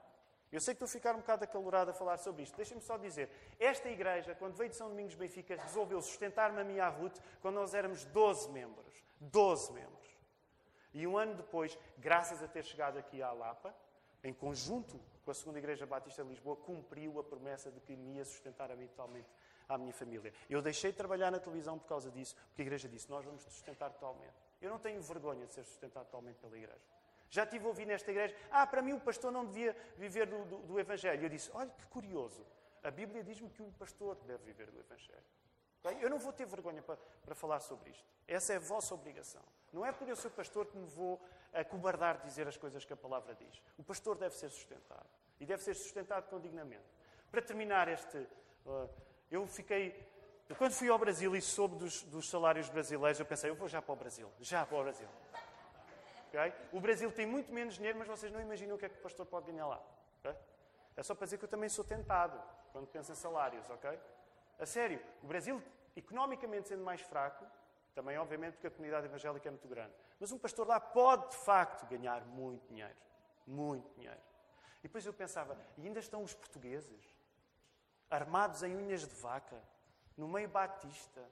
[0.50, 2.56] Eu sei que estou a ficar um bocado acalorado a falar sobre isto.
[2.56, 3.28] Deixem-me só dizer.
[3.58, 7.74] Esta igreja, quando veio de São Domingos Benfica, resolveu sustentar-me a à Ruth quando nós
[7.74, 9.04] éramos 12 membros.
[9.20, 9.94] 12 membros.
[10.92, 13.74] E um ano depois, graças a ter chegado aqui à Lapa,
[14.24, 18.16] em conjunto com a Segunda Igreja Batista de Lisboa, cumpriu a promessa de que me
[18.16, 19.28] ia sustentar totalmente,
[19.68, 20.32] à minha família.
[20.48, 23.44] Eu deixei de trabalhar na televisão por causa disso, porque a Igreja disse: Nós vamos
[23.44, 24.34] te sustentar totalmente.
[24.60, 26.80] Eu não tenho vergonha de ser sustentado totalmente pela Igreja.
[27.30, 30.44] Já tive a ouvir nesta igreja: Ah, para mim o pastor não devia viver do,
[30.44, 31.24] do, do Evangelho.
[31.24, 32.46] Eu disse: Olha que curioso.
[32.82, 35.24] A Bíblia diz-me que o pastor deve viver do Evangelho.
[36.00, 38.04] Eu não vou ter vergonha para, para, falar sobre isto.
[38.26, 39.42] Essa é a vossa obrigação.
[39.72, 41.20] Não é por eu ser pastor que me vou
[41.54, 43.62] acobardar de dizer as coisas que a palavra diz.
[43.78, 45.06] O pastor deve ser sustentado.
[45.40, 46.84] E deve ser sustentado condignamente.
[47.30, 48.18] Para terminar este.
[48.66, 48.88] Uh,
[49.30, 50.08] eu fiquei.
[50.58, 53.80] Quando fui ao Brasil e soube dos, dos, salários brasileiros, eu pensei, eu vou já
[53.80, 54.30] para o Brasil.
[54.40, 55.08] Já para o Brasil.
[56.28, 56.52] Okay?
[56.72, 59.02] O Brasil tem muito menos dinheiro, mas vocês não imaginam o que é que o
[59.02, 59.80] pastor pode ganhar lá.
[60.20, 60.34] Okay?
[60.96, 62.40] É só para dizer que eu também sou tentado
[62.72, 63.98] quando penso em salários, ok?
[64.58, 65.62] A sério, o Brasil,
[65.96, 67.46] economicamente sendo mais fraco,
[67.94, 71.36] também obviamente porque a comunidade evangélica é muito grande, mas um pastor lá pode de
[71.36, 72.94] facto ganhar muito dinheiro.
[73.46, 74.20] Muito dinheiro.
[74.80, 77.16] E depois eu pensava, e ainda estão os portugueses,
[78.10, 79.62] armados em unhas de vaca,
[80.16, 81.22] no meio batista,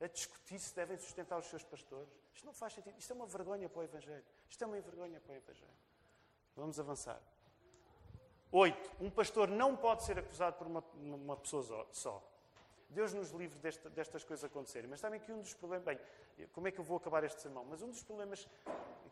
[0.00, 2.12] a discutir se devem sustentar os seus pastores.
[2.34, 2.98] Isto não faz sentido.
[2.98, 4.24] Isto é uma vergonha para o Evangelho.
[4.48, 5.78] Isto é uma vergonha para o Evangelho.
[6.54, 7.20] Vamos avançar.
[8.52, 8.90] Oito.
[9.00, 12.22] Um pastor não pode ser acusado por uma, uma pessoa só.
[12.88, 14.88] Deus nos livre desta, destas coisas acontecerem.
[14.88, 15.84] Mas sabem que um dos problemas.
[15.84, 17.64] Bem, como é que eu vou acabar este sermão?
[17.64, 18.48] Mas um dos problemas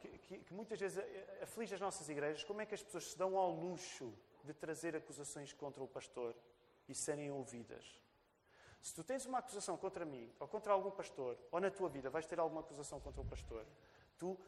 [0.00, 1.02] que, que, que muitas vezes
[1.42, 4.12] aflige as nossas igrejas, como é que as pessoas se dão ao luxo
[4.44, 6.34] de trazer acusações contra o pastor
[6.88, 8.00] e serem ouvidas?
[8.80, 12.10] Se tu tens uma acusação contra mim, ou contra algum pastor, ou na tua vida
[12.10, 13.64] vais ter alguma acusação contra o pastor,
[14.18, 14.38] tu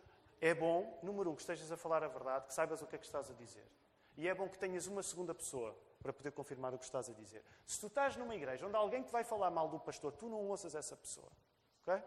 [0.41, 2.99] é bom, número um, que estejas a falar a verdade, que saibas o que é
[2.99, 3.66] que estás a dizer.
[4.14, 5.74] E é bom que tenhas uma segunda pessoa
[6.07, 7.42] para poder confirmar o que estás a dizer.
[7.66, 10.46] Se tu estás numa igreja onde alguém te vai falar mal do pastor, tu não
[10.46, 11.30] ouças essa pessoa.
[11.82, 12.00] Ok?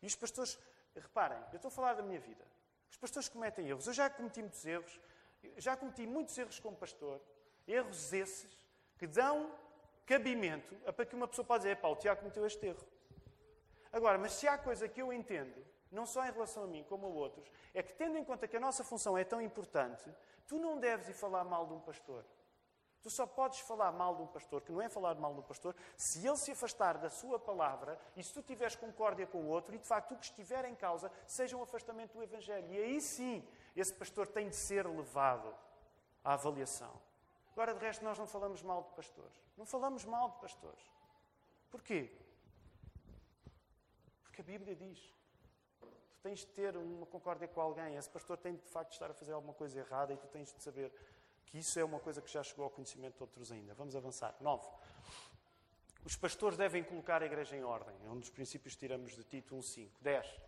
[0.00, 0.58] E os pastores,
[0.94, 2.42] reparem, eu estou a falar da minha vida.
[2.90, 3.86] Os pastores cometem erros.
[3.86, 5.00] Eu já cometi muitos erros.
[5.58, 7.20] Já cometi muitos erros como pastor.
[7.68, 8.56] Erros esses
[8.96, 9.52] que dão
[10.06, 12.86] cabimento a para que uma pessoa possa dizer, pá, o Tiago cometeu este erro.
[13.92, 17.06] Agora, mas se há coisa que eu entendo, não só em relação a mim como
[17.06, 20.10] a outros, é que tendo em conta que a nossa função é tão importante,
[20.46, 22.24] tu não deves ir falar mal de um pastor.
[23.02, 25.76] Tu só podes falar mal de um pastor, que não é falar mal do pastor,
[25.96, 29.74] se ele se afastar da sua palavra e se tu tiveres concórdia com o outro
[29.74, 32.72] e de facto o que estiver em causa seja um afastamento do Evangelho.
[32.72, 35.54] E aí sim, esse pastor tem de ser levado
[36.24, 36.92] à avaliação.
[37.52, 39.40] Agora, de resto, nós não falamos mal de pastores.
[39.56, 40.84] Não falamos mal de pastores.
[41.70, 42.12] Porquê?
[44.22, 44.98] Porque a Bíblia diz.
[45.80, 47.96] Tu tens de ter uma concórdia com alguém.
[47.96, 50.52] Esse pastor tem de facto de estar a fazer alguma coisa errada e tu tens
[50.52, 50.92] de saber
[51.46, 53.72] que isso é uma coisa que já chegou ao conhecimento de outros ainda.
[53.74, 54.34] Vamos avançar.
[54.40, 54.68] 9.
[56.04, 57.94] Os pastores devem colocar a igreja em ordem.
[58.04, 59.90] É um dos princípios que tiramos de Tito 1.5.
[60.00, 60.40] 10.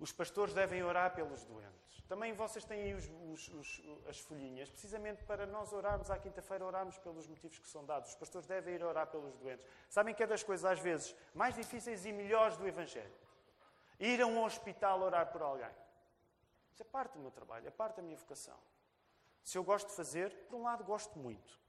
[0.00, 2.02] Os pastores devem orar pelos doentes.
[2.08, 6.64] Também vocês têm aí os, os, os, as folhinhas, precisamente para nós orarmos à quinta-feira,
[6.64, 8.10] orarmos pelos motivos que são dados.
[8.10, 9.64] Os pastores devem ir orar pelos doentes.
[9.88, 13.14] Sabem que é das coisas, às vezes, mais difíceis e melhores do Evangelho.
[13.98, 15.70] Ir a um hospital orar por alguém.
[16.72, 18.58] Isso é parte do meu trabalho, é parte da minha vocação.
[19.44, 21.60] Se eu gosto de fazer, por um lado gosto muito.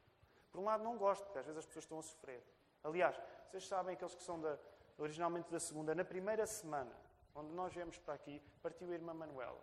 [0.50, 2.42] Por um lado não gosto, porque às vezes as pessoas estão a sofrer.
[2.84, 3.20] Aliás,
[3.52, 4.58] vocês sabem, aqueles que são da,
[4.98, 6.92] originalmente da segunda, na primeira semana,
[7.36, 9.62] onde nós viemos para aqui, partiu a irmã Manuela.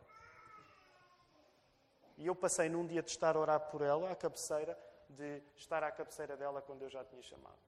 [2.18, 5.82] E eu passei num dia de estar a orar por ela, à cabeceira, de estar
[5.82, 7.58] à cabeceira dela quando eu já tinha chamado.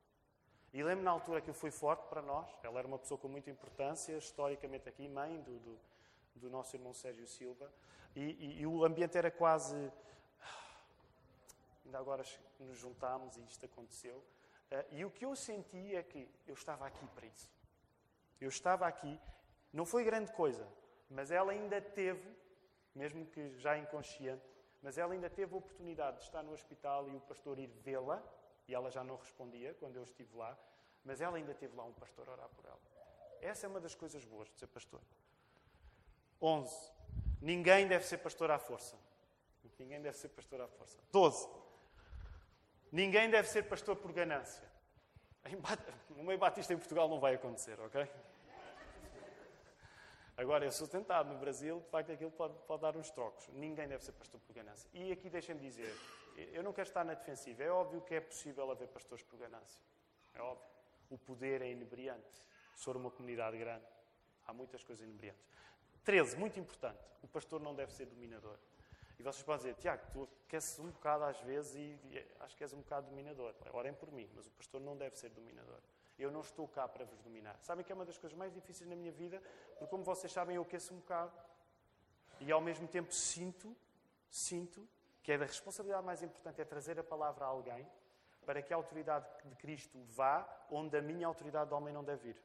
[0.73, 2.49] E lembro na altura que foi forte para nós.
[2.63, 5.79] Ela era uma pessoa com muita importância, historicamente aqui, mãe do, do,
[6.35, 7.73] do nosso irmão Sérgio Silva.
[8.15, 9.93] E, e, e, o ambiente era quase.
[11.85, 12.25] Ainda agora
[12.59, 14.25] nos juntámos e isto aconteceu.
[14.71, 17.51] Eh, e o que eu senti é que eu estava aqui para isso.
[18.41, 19.21] Eu estava aqui.
[19.73, 20.67] Não foi grande coisa,
[21.11, 22.35] mas ela ainda teve
[22.95, 24.45] mesmo que já inconsciente,
[24.81, 28.23] mas ela ainda teve a oportunidade de estar no hospital e o pastor ir vê-la,
[28.69, 30.57] e ela já não respondia quando eu estive lá,
[31.05, 32.81] mas ela ainda teve lá um pastor a orar por ela.
[33.41, 35.01] Essa é uma das coisas boas de ser pastor.
[36.41, 36.93] 11.
[37.41, 38.97] Ninguém deve ser pastor à força.
[39.79, 40.99] Ninguém deve ser pastor à força.
[41.11, 41.49] 12.
[42.95, 44.63] Ninguém deve ser pastor por ganância.
[46.11, 48.09] No meio batista em Portugal não vai acontecer, ok?
[50.37, 53.49] Agora, eu sou tentado no Brasil, de facto, aquilo pode, pode dar uns trocos.
[53.49, 54.89] Ninguém deve ser pastor por ganância.
[54.95, 55.93] E aqui deixem-me dizer,
[56.37, 57.65] eu não quero estar na defensiva.
[57.65, 59.81] É óbvio que é possível haver pastores por ganância.
[60.33, 60.65] É óbvio.
[61.11, 62.45] O poder é inebriante.
[62.77, 63.87] For uma comunidade grande,
[64.47, 65.45] há muitas coisas inebriantes.
[66.05, 67.03] 13, muito importante.
[67.25, 68.57] O pastor não deve ser dominador.
[69.19, 72.73] E vocês podem dizer, Tiago, tu aqueces um bocado às vezes e, acho que és
[72.73, 73.55] um bocado dominador.
[73.73, 75.81] Orem por mim, mas o pastor não deve ser dominador.
[76.19, 77.59] Eu não estou cá para vos dominar.
[77.61, 79.43] Sabem que é uma das coisas mais difíceis na minha vida,
[79.79, 81.33] porque como vocês sabem, eu aqueço um bocado.
[82.41, 83.75] E ao mesmo tempo sinto,
[84.29, 84.87] sinto,
[85.23, 87.89] que é da responsabilidade mais importante é trazer a palavra a alguém
[88.45, 92.29] para que a autoridade de Cristo vá onde a minha autoridade de homem não deve
[92.29, 92.37] ir.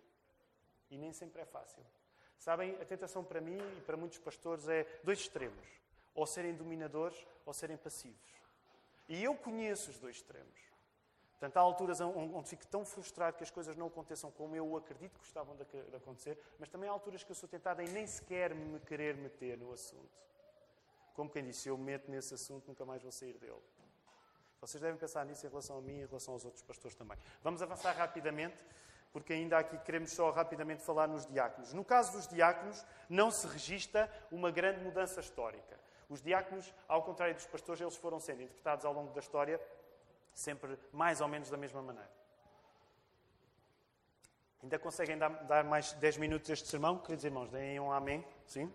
[0.90, 1.86] E nem sempre é fácil.
[2.38, 5.68] Sabem, a tentação para mim e para muitos pastores é dois extremos:
[6.20, 8.34] ou serem dominadores ou serem passivos.
[9.08, 10.60] E eu conheço os dois extremos.
[11.32, 15.14] Portanto, há alturas onde fico tão frustrado que as coisas não aconteçam como eu acredito
[15.14, 18.54] que gostavam de acontecer, mas também há alturas que eu sou tentado em nem sequer
[18.54, 20.10] me querer meter no assunto.
[21.14, 23.62] Como quem disse, se eu me meto nesse assunto, nunca mais vou sair dele.
[24.60, 27.18] Vocês devem pensar nisso em relação a mim e em relação aos outros pastores também.
[27.42, 28.58] Vamos avançar rapidamente,
[29.14, 31.74] porque ainda aqui queremos só rapidamente falar nos diáconos.
[31.74, 35.80] No caso dos diáconos, não se registra uma grande mudança histórica.
[36.10, 39.62] Os diáconos, ao contrário dos pastores, eles foram sendo interpretados ao longo da história
[40.34, 42.10] sempre mais ou menos da mesma maneira.
[44.64, 46.98] Ainda conseguem dar, dar mais 10 minutos a este sermão?
[46.98, 48.26] Queridos irmãos, deem um amém?
[48.46, 48.74] Sim?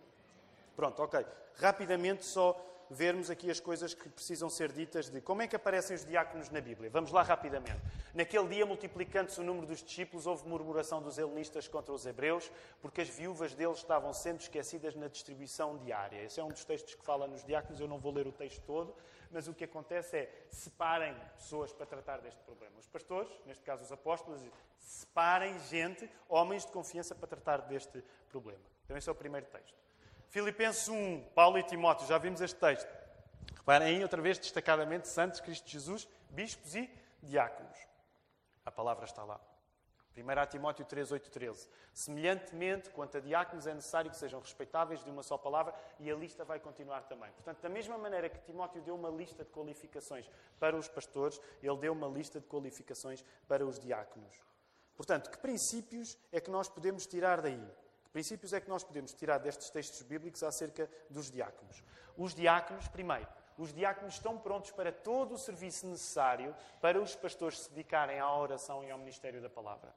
[0.77, 1.27] Pronto, ok.
[1.57, 2.59] Rapidamente só
[2.95, 6.49] vermos aqui as coisas que precisam ser ditas de como é que aparecem os diáconos
[6.49, 6.89] na Bíblia.
[6.89, 7.81] Vamos lá rapidamente.
[8.15, 13.01] Naquele dia, multiplicando-se o número dos discípulos, houve murmuração dos helenistas contra os hebreus, porque
[13.01, 16.23] as viúvas deles estavam sendo esquecidas na distribuição diária.
[16.23, 18.63] Esse é um dos textos que fala nos diáconos, eu não vou ler o texto
[18.63, 18.95] todo,
[19.31, 22.79] mas o que acontece é separem pessoas para tratar deste problema.
[22.79, 24.41] Os pastores, neste caso os apóstolos,
[24.79, 28.63] separem gente, homens de confiança para tratar deste problema.
[28.85, 29.75] Então, esse é o primeiro texto.
[30.31, 32.89] Filipenses 1, Paulo e Timóteo, já vimos este texto.
[33.57, 36.91] Reparem aí, outra vez, destacadamente, Santos, Cristo Jesus, bispos e
[37.23, 37.77] diáconos.
[38.65, 39.41] A palavra está lá.
[40.17, 41.69] 1 Timóteo 3, 8, 13.
[41.93, 46.15] Semelhantemente, quanto a diáconos, é necessário que sejam respeitáveis de uma só palavra e a
[46.15, 47.31] lista vai continuar também.
[47.33, 51.77] Portanto, da mesma maneira que Timóteo deu uma lista de qualificações para os pastores, ele
[51.79, 54.35] deu uma lista de qualificações para os diáconos.
[54.97, 57.69] Portanto, que princípios é que nós podemos tirar daí?
[58.15, 61.83] Princípios é que nós podemos tirar destes textos bíblicos acerca dos diáconos?
[62.17, 63.27] Os diáconos, primeiro,
[63.59, 68.33] os diáconos estão prontos para todo o serviço necessário para os pastores se dedicarem à
[68.33, 69.93] oração e ao ministério da palavra.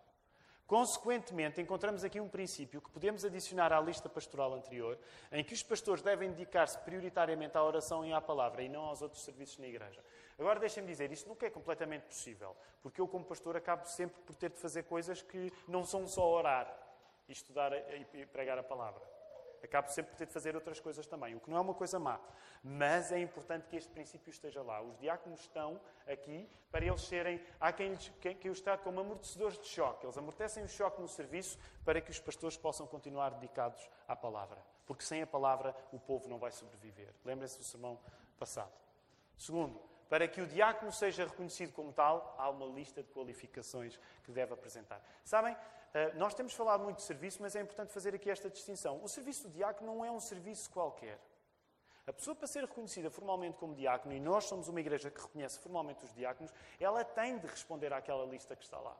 [0.66, 4.98] Consequentemente, encontramos aqui um princípio que podemos adicionar à lista pastoral anterior,
[5.32, 9.04] em que os pastores devem dedicar-se prioritariamente à oração e à palavra e não aos
[9.04, 10.04] outros serviços na igreja.
[10.40, 14.36] Agora, deixem-me dizer, isto nunca é completamente possível, porque eu, como pastor, acabo sempre por
[14.36, 16.87] ter de fazer coisas que não são só orar
[17.28, 19.18] e estudar e pregar a palavra.
[19.64, 22.00] Acabo sempre por ter de fazer outras coisas também, o que não é uma coisa
[22.00, 22.20] má.
[22.64, 24.82] Mas é importante que este princípio esteja lá.
[24.82, 27.42] Os diáconos estão aqui para eles serem.
[27.60, 30.06] Há quem, quem, quem os trate como amortecedores de choque.
[30.06, 34.62] Eles amortecem o choque no serviço para que os pastores possam continuar dedicados à palavra.
[34.86, 37.14] Porque sem a palavra o povo não vai sobreviver.
[37.26, 38.00] Lembrem-se do sermão
[38.38, 38.72] passado.
[39.38, 44.32] Segundo, para que o diácono seja reconhecido como tal, há uma lista de qualificações que
[44.32, 45.02] deve apresentar.
[45.24, 45.56] Sabem,
[46.16, 49.04] nós temos falado muito de serviço, mas é importante fazer aqui esta distinção.
[49.04, 51.20] O serviço do diácono não é um serviço qualquer.
[52.06, 55.60] A pessoa, para ser reconhecida formalmente como diácono, e nós somos uma igreja que reconhece
[55.60, 58.98] formalmente os diáconos, ela tem de responder àquela lista que está lá.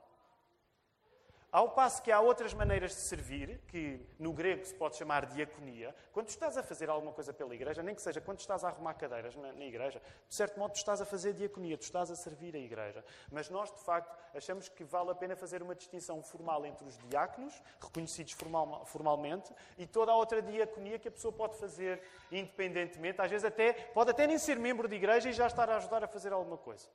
[1.50, 5.94] Ao passo que há outras maneiras de servir, que no grego se pode chamar diaconia.
[6.12, 8.92] Quando estás a fazer alguma coisa pela igreja, nem que seja quando estás a arrumar
[8.92, 12.16] cadeiras na, na, igreja, de certo modo tu estás a fazer diaconia, tu estás a
[12.16, 13.02] servir a igreja.
[13.32, 16.98] Mas nós, de facto, achamos que vale a pena fazer uma distinção formal entre os
[17.08, 23.22] diáconos, reconhecidos formal, formalmente, e toda a outra diaconia que a pessoa pode fazer independentemente.
[23.22, 26.04] Às vezes até, pode até nem ser membro de igreja e já estar a ajudar
[26.04, 26.86] a fazer alguma coisa.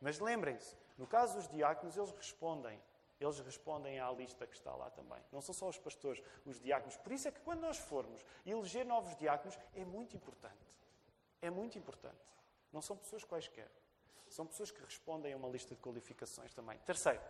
[0.00, 2.80] Mas lembrem-se, no caso dos diáconos, eles respondem
[3.22, 5.18] eles respondem à lista que está lá também.
[5.30, 6.96] Não são só os pastores, os diáconos.
[6.96, 10.66] Por isso é que quando nós formos eleger novos diáconos, é muito importante.
[11.40, 12.16] É muito importante.
[12.72, 13.70] Não são pessoas quaisquer.
[14.28, 16.78] São pessoas que respondem a uma lista de qualificações também.
[16.86, 17.20] Terceiro,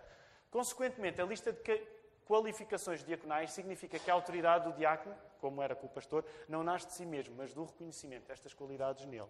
[0.51, 1.87] consequentemente, a lista de
[2.27, 6.87] qualificações diaconais significa que a autoridade do diácono, como era com o pastor, não nasce
[6.87, 9.29] de si mesmo, mas do reconhecimento destas qualidades nele.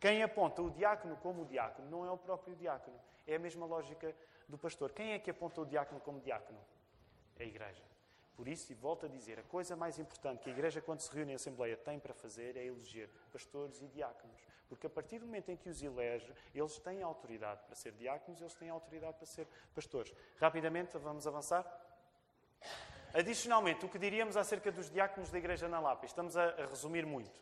[0.00, 2.98] Quem aponta o diácono como diácono não é o próprio diácono.
[3.24, 4.12] É a mesma lógica
[4.48, 4.92] do pastor.
[4.92, 6.58] Quem é que aponta o diácono como diácono?
[7.38, 7.82] É a igreja.
[8.34, 11.14] Por isso, e volto a dizer, a coisa mais importante que a Igreja, quando se
[11.14, 14.40] reúne em Assembleia, tem para fazer é eleger pastores e diáconos.
[14.68, 18.40] Porque a partir do momento em que os elege, eles têm autoridade para ser diáconos,
[18.40, 20.14] eles têm autoridade para ser pastores.
[20.40, 21.64] Rapidamente, vamos avançar.
[23.12, 26.06] Adicionalmente, o que diríamos acerca dos diáconos da Igreja na Lapa?
[26.06, 27.38] Estamos a, a resumir muito.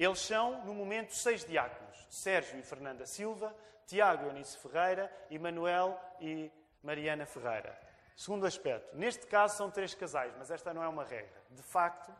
[0.00, 3.54] Eles são, no momento, seis diáconos: Sérgio e Fernanda Silva,
[3.86, 6.50] Tiago e Eunice Ferreira, Emanuel e
[6.82, 7.78] Mariana Ferreira.
[8.16, 11.42] Segundo aspecto, neste caso são três casais, mas esta não é uma regra.
[11.50, 12.10] De facto,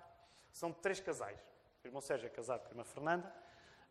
[0.53, 1.41] são três casais.
[1.83, 3.35] O irmão Sérgio é casado com a irmã Fernanda,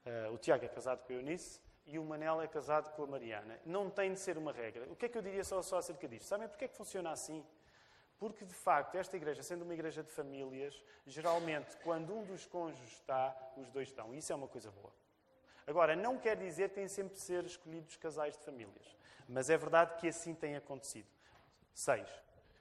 [0.05, 3.07] uh, o Tiago é casado com a Eunice e o Manel é casado com a
[3.07, 3.59] Mariana.
[3.65, 4.85] Não tem de ser uma regra.
[4.91, 6.27] O que é que eu diria só, só acerca disto?
[6.27, 7.43] Sabem porquê é que funciona assim?
[8.19, 12.91] Porque, de facto, esta igreja, sendo uma igreja de famílias, geralmente, quando um dos cônjuges
[12.91, 14.13] está, os dois estão.
[14.13, 14.91] E isso é uma coisa boa.
[15.65, 18.97] Agora, não quer dizer que têm sempre de ser escolhidos casais de famílias.
[19.27, 21.07] Mas é verdade que assim tem acontecido.
[21.73, 22.09] Seis.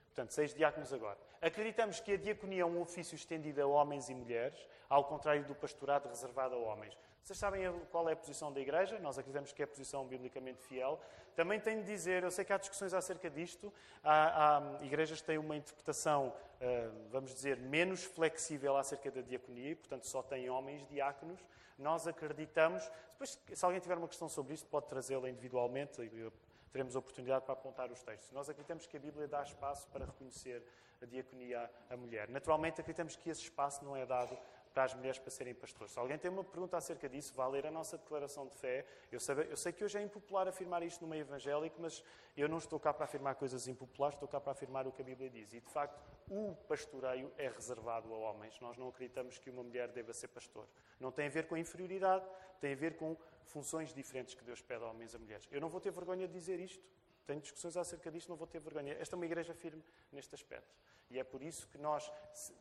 [0.05, 1.17] Portanto, seis diáconos agora.
[1.41, 5.53] Acreditamos que a diaconia é um ofício estendido a homens e mulheres, ao contrário do
[5.53, 6.97] pastorado reservado a homens.
[7.23, 7.61] Vocês sabem
[7.91, 8.97] qual é a posição da Igreja?
[8.99, 10.99] Nós acreditamos que é a posição biblicamente fiel.
[11.35, 13.71] Também tenho de dizer, eu sei que há discussões acerca disto,
[14.03, 19.69] há, há igrejas que têm uma interpretação, uh, vamos dizer, menos flexível acerca da diaconia,
[19.69, 21.39] e, portanto só têm homens diáconos.
[21.77, 26.31] Nós acreditamos, depois, se alguém tiver uma questão sobre isto, pode trazê-la individualmente, e
[26.71, 28.31] teremos oportunidade para apontar os textos.
[28.31, 30.63] Nós acreditamos que a Bíblia dá espaço para reconhecer
[31.01, 32.27] a diaconia à mulher.
[32.29, 34.37] Naturalmente, acreditamos que esse espaço não é dado
[34.79, 35.91] para as mulheres para serem pastores.
[35.91, 38.85] Se alguém tem uma pergunta acerca disso, vá ler a nossa declaração de fé.
[39.11, 42.01] Eu sei, eu sei, que hoje é impopular afirmar isto no meio evangélico, mas
[42.37, 45.03] eu não estou cá para afirmar coisas impopulares, estou cá para afirmar o que a
[45.03, 45.51] Bíblia diz.
[45.51, 45.99] E, de facto,
[46.29, 48.57] o pastoreio é reservado a homens.
[48.61, 50.65] Nós não acreditamos que uma mulher deva ser pastor.
[50.97, 52.23] Não tem a ver com inferioridade,
[52.61, 53.17] tem a ver com
[53.47, 55.45] funções diferentes que Deus pede a homens e a mulheres.
[55.51, 56.87] Eu não vou ter vergonha de dizer isto.
[57.27, 58.93] Tenho discussões acerca disto, não vou ter vergonha.
[58.93, 60.73] Esta é uma igreja firme neste aspecto.
[61.09, 62.11] E é por isso que nós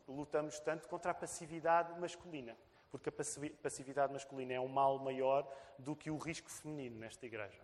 [0.06, 2.56] lutamos tanto contra a passividade masculina.
[2.90, 3.12] Porque a
[3.62, 5.46] passividade masculina é um mal maior
[5.78, 7.60] do que o risco feminino nesta igreja.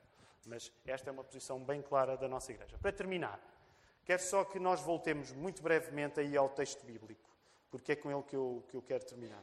[0.47, 2.77] Mas esta é uma posição bem clara da nossa igreja.
[2.77, 3.41] Para terminar,
[4.05, 7.31] quero só que nós voltemos muito brevemente aí ao texto bíblico,
[7.71, 9.43] porque é com ele que eu, que eu quero terminar.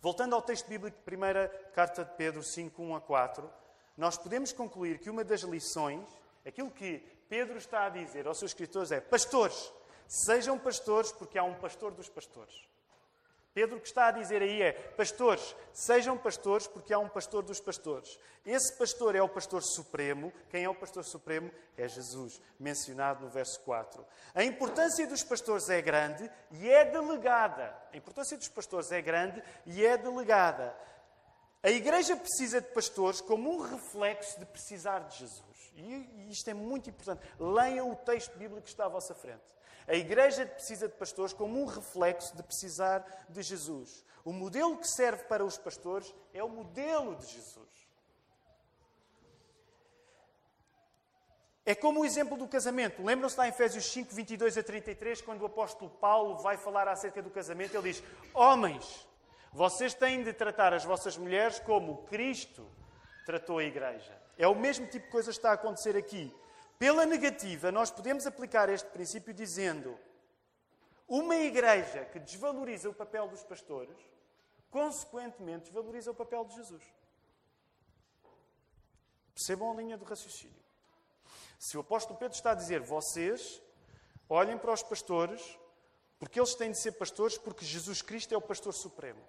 [0.00, 3.52] Voltando ao texto bíblico, primeira carta de Pedro 5, 1 a 4,
[3.96, 6.06] nós podemos concluir que uma das lições,
[6.46, 6.98] aquilo que
[7.28, 9.72] Pedro está a dizer aos seus escritores é: Pastores,
[10.06, 12.54] Sejam pastores, porque há um pastor dos pastores.
[13.56, 17.42] Pedro o que está a dizer aí é: pastores, sejam pastores, porque há um pastor
[17.42, 18.18] dos pastores.
[18.44, 20.30] Esse pastor é o pastor supremo.
[20.50, 21.50] Quem é o pastor supremo?
[21.74, 24.04] É Jesus, mencionado no verso 4.
[24.34, 27.74] A importância dos pastores é grande e é delegada.
[27.94, 30.76] A importância dos pastores é grande e é delegada.
[31.62, 35.72] A igreja precisa de pastores como um reflexo de precisar de Jesus.
[35.74, 37.26] E isto é muito importante.
[37.40, 39.55] Leiam o texto bíblico que está à vossa frente.
[39.86, 44.04] A igreja precisa de pastores como um reflexo de precisar de Jesus.
[44.24, 47.86] O modelo que serve para os pastores é o modelo de Jesus.
[51.64, 53.02] É como o exemplo do casamento.
[53.02, 57.20] Lembram-se lá em Efésios 5, 22 a 33, quando o apóstolo Paulo vai falar acerca
[57.20, 57.76] do casamento?
[57.76, 59.06] Ele diz: Homens,
[59.52, 62.64] vocês têm de tratar as vossas mulheres como Cristo
[63.24, 64.16] tratou a igreja.
[64.38, 66.32] É o mesmo tipo de coisa que está a acontecer aqui.
[66.78, 69.98] Pela negativa, nós podemos aplicar este princípio dizendo:
[71.08, 73.96] uma igreja que desvaloriza o papel dos pastores,
[74.70, 76.82] consequentemente desvaloriza o papel de Jesus.
[79.34, 80.56] Percebam a linha do raciocínio.
[81.58, 83.62] Se o apóstolo Pedro está a dizer, vocês
[84.28, 85.58] olhem para os pastores,
[86.18, 89.22] porque eles têm de ser pastores, porque Jesus Cristo é o pastor supremo.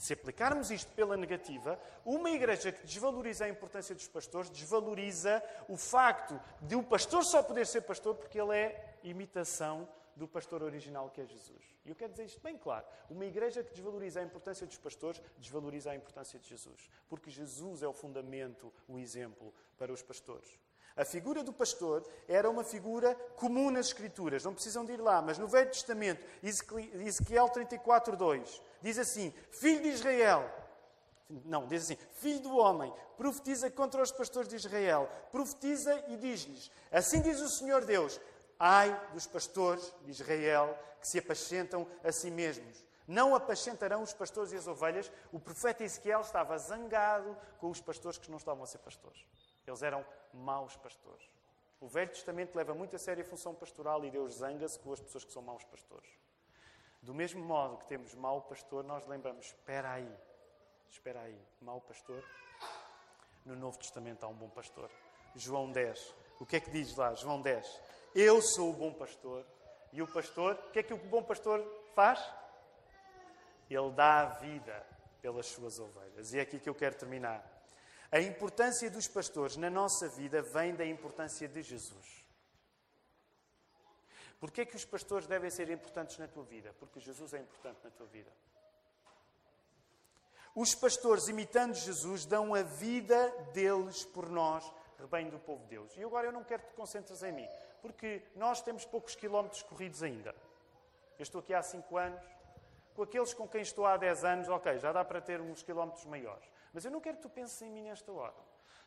[0.00, 5.76] Se aplicarmos isto pela negativa, uma igreja que desvaloriza a importância dos pastores desvaloriza o
[5.76, 9.86] facto de o pastor só poder ser pastor porque ele é imitação
[10.16, 11.76] do pastor original que é Jesus.
[11.84, 12.86] E eu quero dizer isto bem claro.
[13.10, 16.88] Uma igreja que desvaloriza a importância dos pastores desvaloriza a importância de Jesus.
[17.06, 20.58] Porque Jesus é o fundamento, o exemplo para os pastores.
[20.96, 25.20] A figura do pastor era uma figura comum nas Escrituras, não precisam de ir lá,
[25.20, 30.48] mas no Velho Testamento, Ezequiel 34, 2, diz assim: Filho de Israel,
[31.44, 36.70] não, diz assim: Filho do homem, profetiza contra os pastores de Israel, profetiza e diz-lhes:
[36.90, 38.20] Assim diz o Senhor Deus:
[38.58, 42.84] Ai dos pastores de Israel que se apacentam a si mesmos.
[43.06, 45.10] Não apacentarão os pastores e as ovelhas.
[45.32, 49.24] O profeta Ezequiel estava zangado com os pastores que não estavam a ser pastores.
[49.66, 51.28] Eles eram maus pastores.
[51.80, 55.00] O Velho Testamento leva muito a sério a função pastoral e Deus zanga-se com as
[55.00, 56.10] pessoas que são maus pastores.
[57.02, 60.18] Do mesmo modo que temos mau pastor, nós lembramos: espera aí,
[60.88, 62.22] espera aí, mau pastor.
[63.44, 64.90] No Novo Testamento há um bom pastor.
[65.34, 66.14] João 10.
[66.38, 67.14] O que é que diz lá?
[67.14, 67.80] João 10.
[68.14, 69.46] Eu sou o bom pastor,
[69.92, 72.20] E o pastor, o que é que o bom pastor faz?
[73.68, 74.86] Ele dá a vida
[75.22, 76.32] pelas suas ovelhas.
[76.32, 77.44] E é aqui que eu quero terminar.
[78.10, 82.19] A importância dos pastores na nossa vida vem da importância de Jesus.
[84.40, 86.74] Porquê é que os pastores devem ser importantes na tua vida?
[86.80, 88.32] Porque Jesus é importante na tua vida.
[90.54, 94.64] Os pastores, imitando Jesus, dão a vida deles por nós,
[94.98, 95.96] rebanho do povo de Deus.
[95.96, 97.48] E agora eu não quero que te concentres em mim,
[97.82, 100.34] porque nós temos poucos quilómetros corridos ainda.
[101.18, 102.20] Eu estou aqui há cinco anos,
[102.94, 106.04] com aqueles com quem estou há 10 anos, ok, já dá para ter uns quilómetros
[106.06, 106.50] maiores.
[106.72, 108.34] Mas eu não quero que tu penses em mim nesta hora.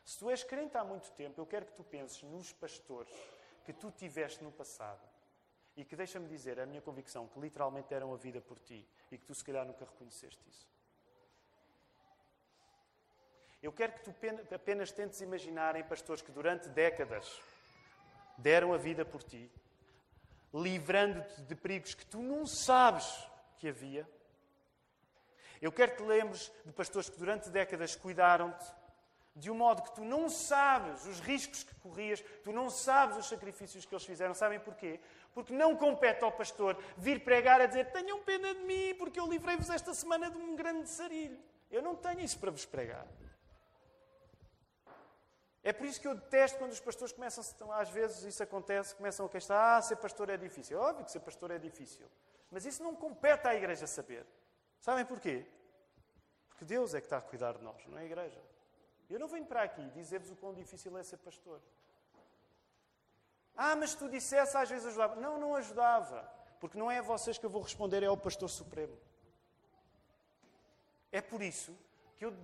[0.04, 3.12] Se tu és crente há muito tempo, eu quero que tu penses nos pastores
[3.64, 5.13] que tu tiveste no passado.
[5.76, 8.86] E que, deixa-me dizer, é a minha convicção, que literalmente deram a vida por ti.
[9.10, 10.68] E que tu, se calhar, nunca reconheceste isso.
[13.62, 14.14] Eu quero que tu
[14.54, 17.40] apenas tentes imaginar em pastores que durante décadas
[18.36, 19.50] deram a vida por ti,
[20.52, 24.06] livrando-te de perigos que tu não sabes que havia.
[25.62, 28.66] Eu quero que te lembres de pastores que durante décadas cuidaram-te,
[29.34, 33.28] de um modo que tu não sabes os riscos que corrias, tu não sabes os
[33.28, 34.32] sacrifícios que eles fizeram.
[34.32, 35.00] Sabem porquê?
[35.32, 39.26] Porque não compete ao pastor vir pregar a dizer tenham pena de mim porque eu
[39.26, 41.38] livrei-vos esta semana de um grande sarilho.
[41.70, 43.06] Eu não tenho isso para vos pregar.
[45.64, 49.24] É por isso que eu detesto quando os pastores começam, às vezes isso acontece, começam
[49.26, 50.78] a queixar, ah, ser pastor é difícil.
[50.78, 52.06] É óbvio que ser pastor é difícil.
[52.50, 54.24] Mas isso não compete à igreja saber.
[54.78, 55.44] Sabem porquê?
[56.50, 58.40] Porque Deus é que está a cuidar de nós, não é a igreja.
[59.14, 61.60] Eu não venho para aqui dizer-vos o quão difícil é ser pastor.
[63.56, 65.14] Ah, mas tu dissesse, às vezes ajudava.
[65.14, 66.28] Não, não ajudava.
[66.58, 68.98] Porque não é a vocês que eu vou responder, é ao pastor supremo.
[71.12, 71.78] É por isso
[72.18, 72.36] que eu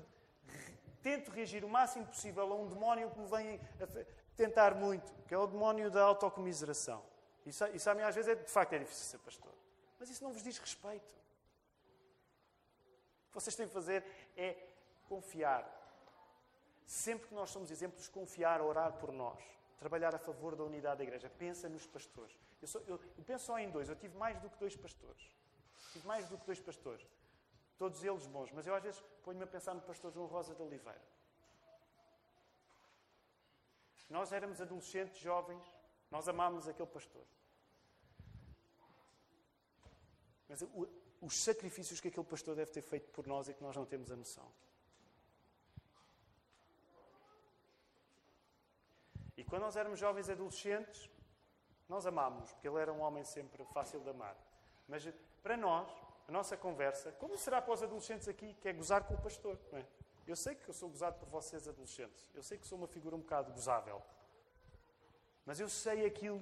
[1.03, 3.61] tento reagir o máximo possível a um demónio que me vem
[4.37, 7.03] tentar muito, que é o demónio da autocomiseração.
[7.45, 9.53] Isso, isso a mim às vezes é, de facto é difícil ser pastor.
[9.99, 11.19] Mas isso não vos diz respeito.
[13.27, 14.05] O que vocês têm que fazer
[14.37, 14.57] é
[15.09, 15.80] confiar.
[16.91, 19.41] Sempre que nós somos exemplos, confiar, orar por nós.
[19.79, 21.31] Trabalhar a favor da unidade da igreja.
[21.31, 22.37] Pensa nos pastores.
[22.61, 23.89] Eu, sou, eu, eu penso só em dois.
[23.89, 25.31] Eu tive mais do que dois pastores.
[25.93, 27.07] Tive mais do que dois pastores.
[27.79, 28.51] Todos eles bons.
[28.51, 31.01] Mas eu às vezes ponho-me a pensar no pastor João Rosa de Oliveira.
[34.09, 35.65] Nós éramos adolescentes, jovens.
[36.11, 37.25] Nós amávamos aquele pastor.
[40.49, 40.89] Mas o,
[41.21, 44.11] os sacrifícios que aquele pastor deve ter feito por nós é que nós não temos
[44.11, 44.53] a noção.
[49.51, 51.11] Quando nós éramos jovens adolescentes,
[51.89, 54.37] nós amámos, porque ele era um homem sempre fácil de amar.
[54.89, 55.07] Mas
[55.43, 55.91] para nós,
[56.27, 59.59] a nossa conversa, como será para os adolescentes aqui, que é gozar com o pastor,
[59.75, 59.85] é?
[60.27, 62.31] Eu sei que eu sou gozado por vocês adolescentes.
[62.35, 64.01] Eu sei que sou uma figura um bocado gozável.
[65.45, 66.41] Mas eu sei aquilo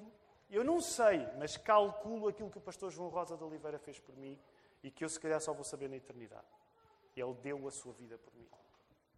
[0.50, 4.16] eu não sei, mas calculo aquilo que o pastor João Rosa de Oliveira fez por
[4.16, 4.38] mim
[4.82, 6.46] e que eu se calhar só vou saber na eternidade.
[7.14, 8.48] Ele deu a sua vida por mim.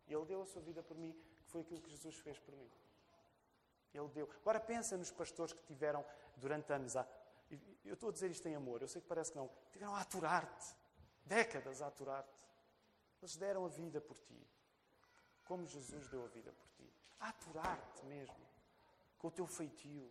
[0.09, 1.15] Ele deu a sua vida por mim,
[1.45, 2.69] que foi aquilo que Jesus fez por mim.
[3.93, 4.29] Ele deu.
[4.41, 6.05] Agora pensa nos pastores que tiveram
[6.37, 7.07] durante anos a.
[7.85, 9.51] Eu estou a dizer isto em amor, eu sei que parece que não.
[9.73, 10.77] Tiveram a aturar-te.
[11.25, 12.41] Décadas a aturar-te.
[13.21, 14.47] Eles deram a vida por ti.
[15.45, 16.89] Como Jesus deu a vida por ti.
[17.19, 18.37] A aturar-te mesmo.
[19.19, 20.11] Com o teu feitio.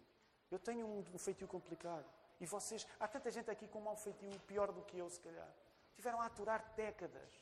[0.51, 2.05] Eu tenho um, um feitio complicado.
[2.39, 5.19] E vocês, há tanta gente aqui com um mau feitio pior do que eu, se
[5.19, 5.49] calhar.
[5.95, 7.39] Tiveram a aturar décadas.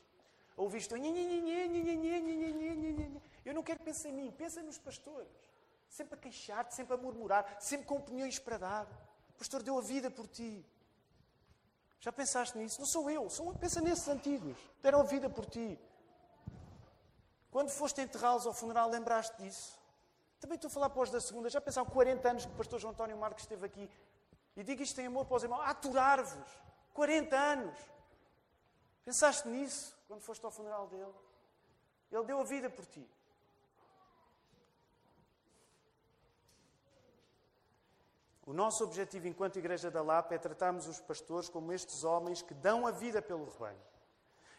[0.74, 0.96] Isto.
[3.46, 5.47] Eu não quero pensar em mim, pensa nos pastores.
[5.90, 8.88] Sempre a queixar-te, sempre a murmurar, sempre com opiniões para dar.
[9.30, 10.66] O pastor deu a vida por ti.
[12.00, 12.80] Já pensaste nisso?
[12.80, 14.58] Não sou eu, sou, pensa nesses antigos.
[14.82, 15.80] Deram a vida por ti.
[17.50, 19.80] Quando foste enterrá-los ao funeral, lembraste disso?
[20.40, 21.50] Também estou a falar para os da segunda.
[21.50, 23.90] Já pensaram 40 anos que o pastor João António Marques esteve aqui?
[24.56, 25.62] E digo isto em amor para os irmãos.
[25.62, 26.48] Aturar-vos.
[26.94, 27.78] 40 anos.
[29.04, 31.14] Pensaste nisso quando foste ao funeral dele?
[32.12, 33.08] Ele deu a vida por ti.
[38.48, 42.56] O nosso objetivo enquanto Igreja da Lapa é tratarmos os pastores como estes homens que
[42.56, 43.80] dão a vida pelo rebanho.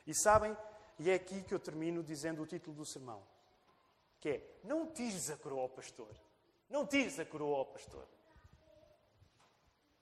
[0.07, 0.57] E sabem,
[1.01, 3.21] e é aqui que eu termino dizendo o título do sermão
[4.21, 6.09] que é não tires a coroa ao pastor.
[6.69, 8.07] Não tires a coroa ao pastor.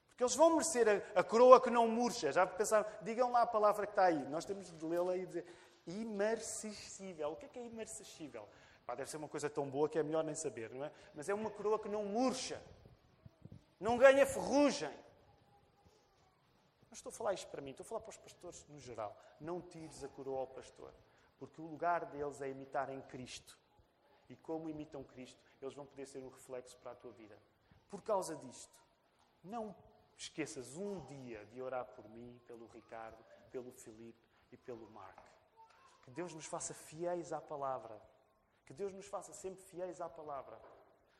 [0.08, 2.32] Porque eles vão merecer a, a coroa que não murcha.
[2.32, 2.88] Já pensaram?
[3.02, 4.26] Digam lá a palavra que está aí.
[4.28, 5.46] Nós temos de lê-la e dizer
[5.86, 7.32] imarcessível.
[7.32, 8.48] O que é que é imarcessível?
[8.86, 10.90] Pá, deve ser uma coisa tão boa que é melhor nem saber, não é?
[11.14, 12.60] Mas é uma coroa que não murcha.
[13.78, 14.94] Não ganha ferrugem.
[16.88, 19.16] Não estou a falar isto para mim, estou a falar para os pastores no geral.
[19.40, 20.92] Não tires a coroa ao pastor.
[21.38, 23.58] Porque o lugar deles é imitar em Cristo
[24.28, 27.38] e como imitam Cristo, eles vão poder ser um reflexo para a tua vida.
[27.88, 28.76] Por causa disto,
[29.42, 29.74] não
[30.16, 35.22] esqueças um dia de orar por mim, pelo Ricardo, pelo Filipe e pelo Marco.
[36.02, 38.00] Que Deus nos faça fiéis à palavra.
[38.64, 40.60] Que Deus nos faça sempre fiéis à palavra.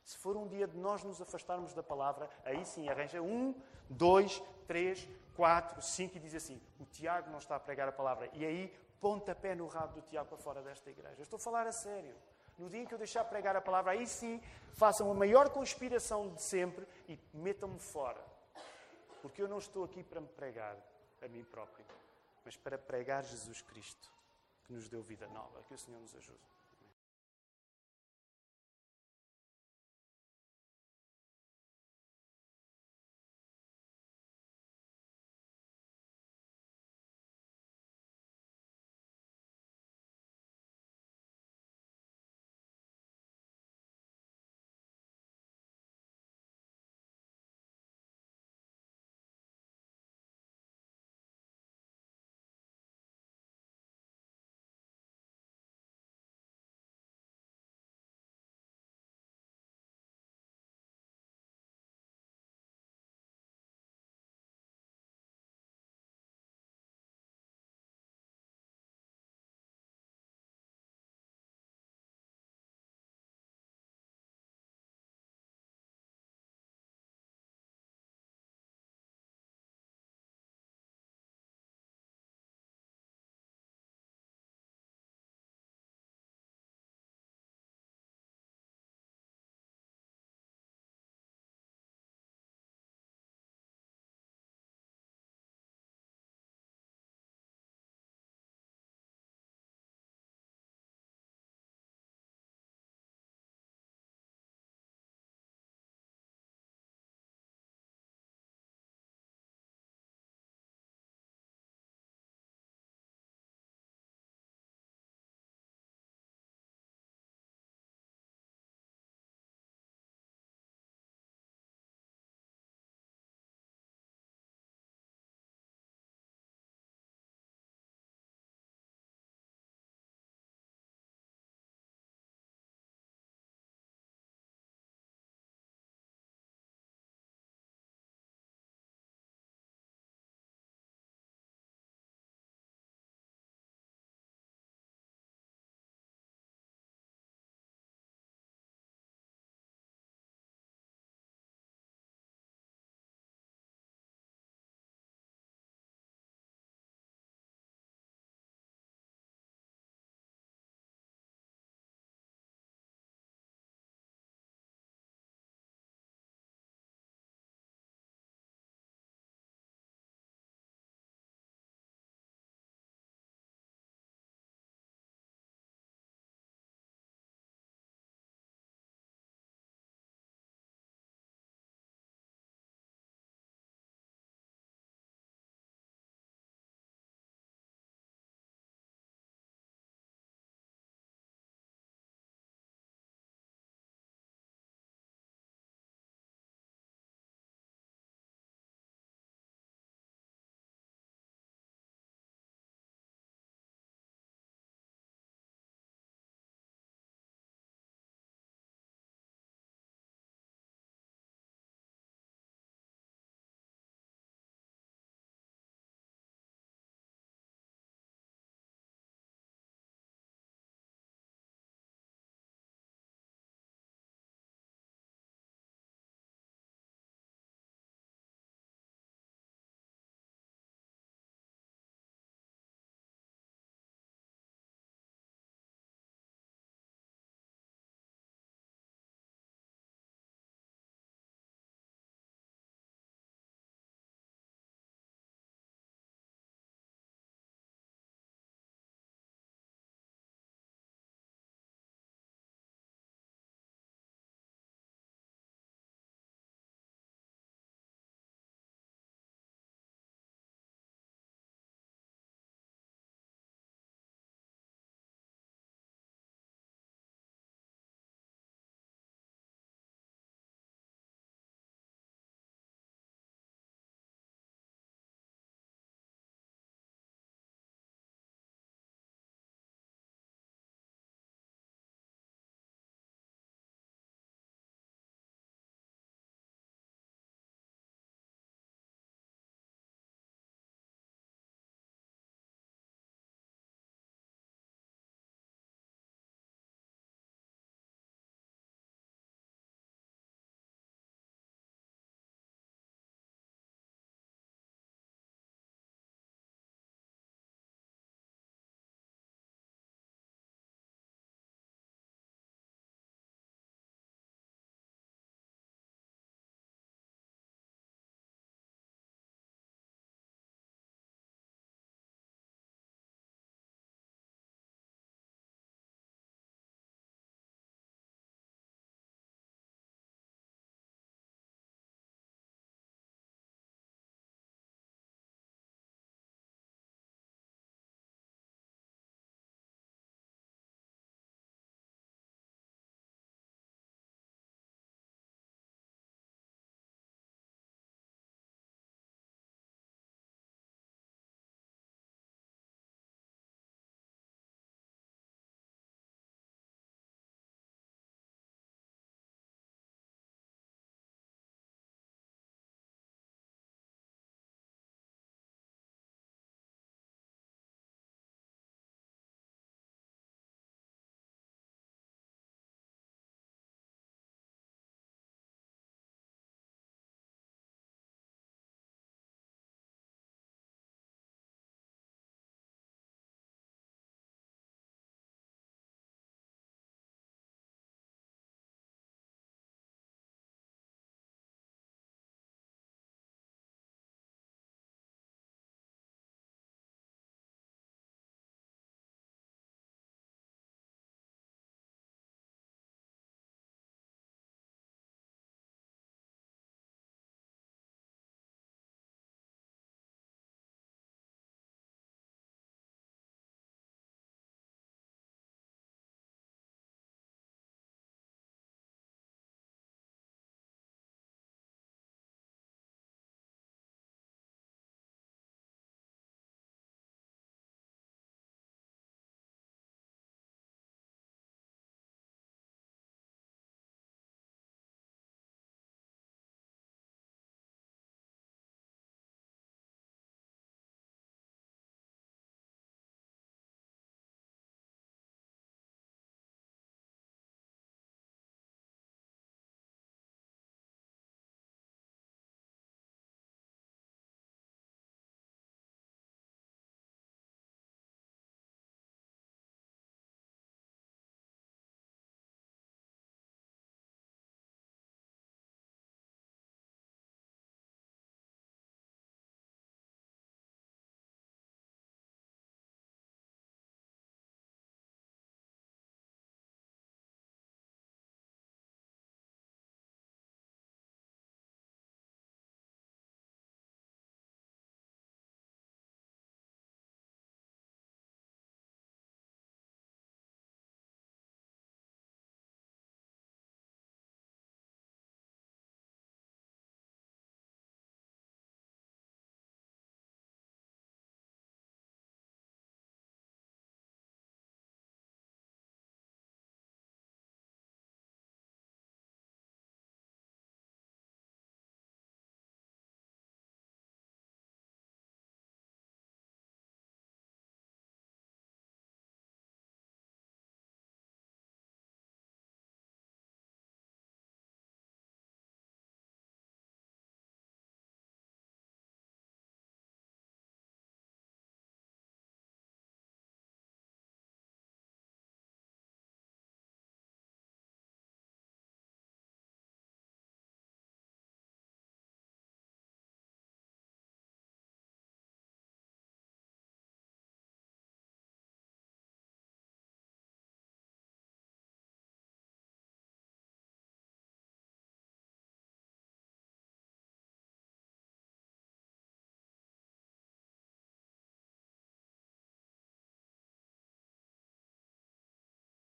[0.07, 3.53] Se for um dia de nós nos afastarmos da palavra, aí sim arranja um,
[3.91, 8.31] dois, três, quatro, cinco e diz assim: o Tiago não está a pregar a palavra.
[8.33, 11.21] E aí pontapé no rabo do Tiago para fora desta igreja.
[11.21, 12.15] Estou a falar a sério.
[12.57, 14.41] No dia em que eu deixar pregar a palavra, aí sim
[14.75, 18.25] façam a maior conspiração de sempre e metam-me fora.
[19.21, 20.77] Porque eu não estou aqui para me pregar
[21.21, 21.85] a mim próprio,
[22.45, 24.09] mas para pregar Jesus Cristo,
[24.63, 25.65] que nos deu vida nova.
[25.65, 26.56] Que o Senhor nos ajude.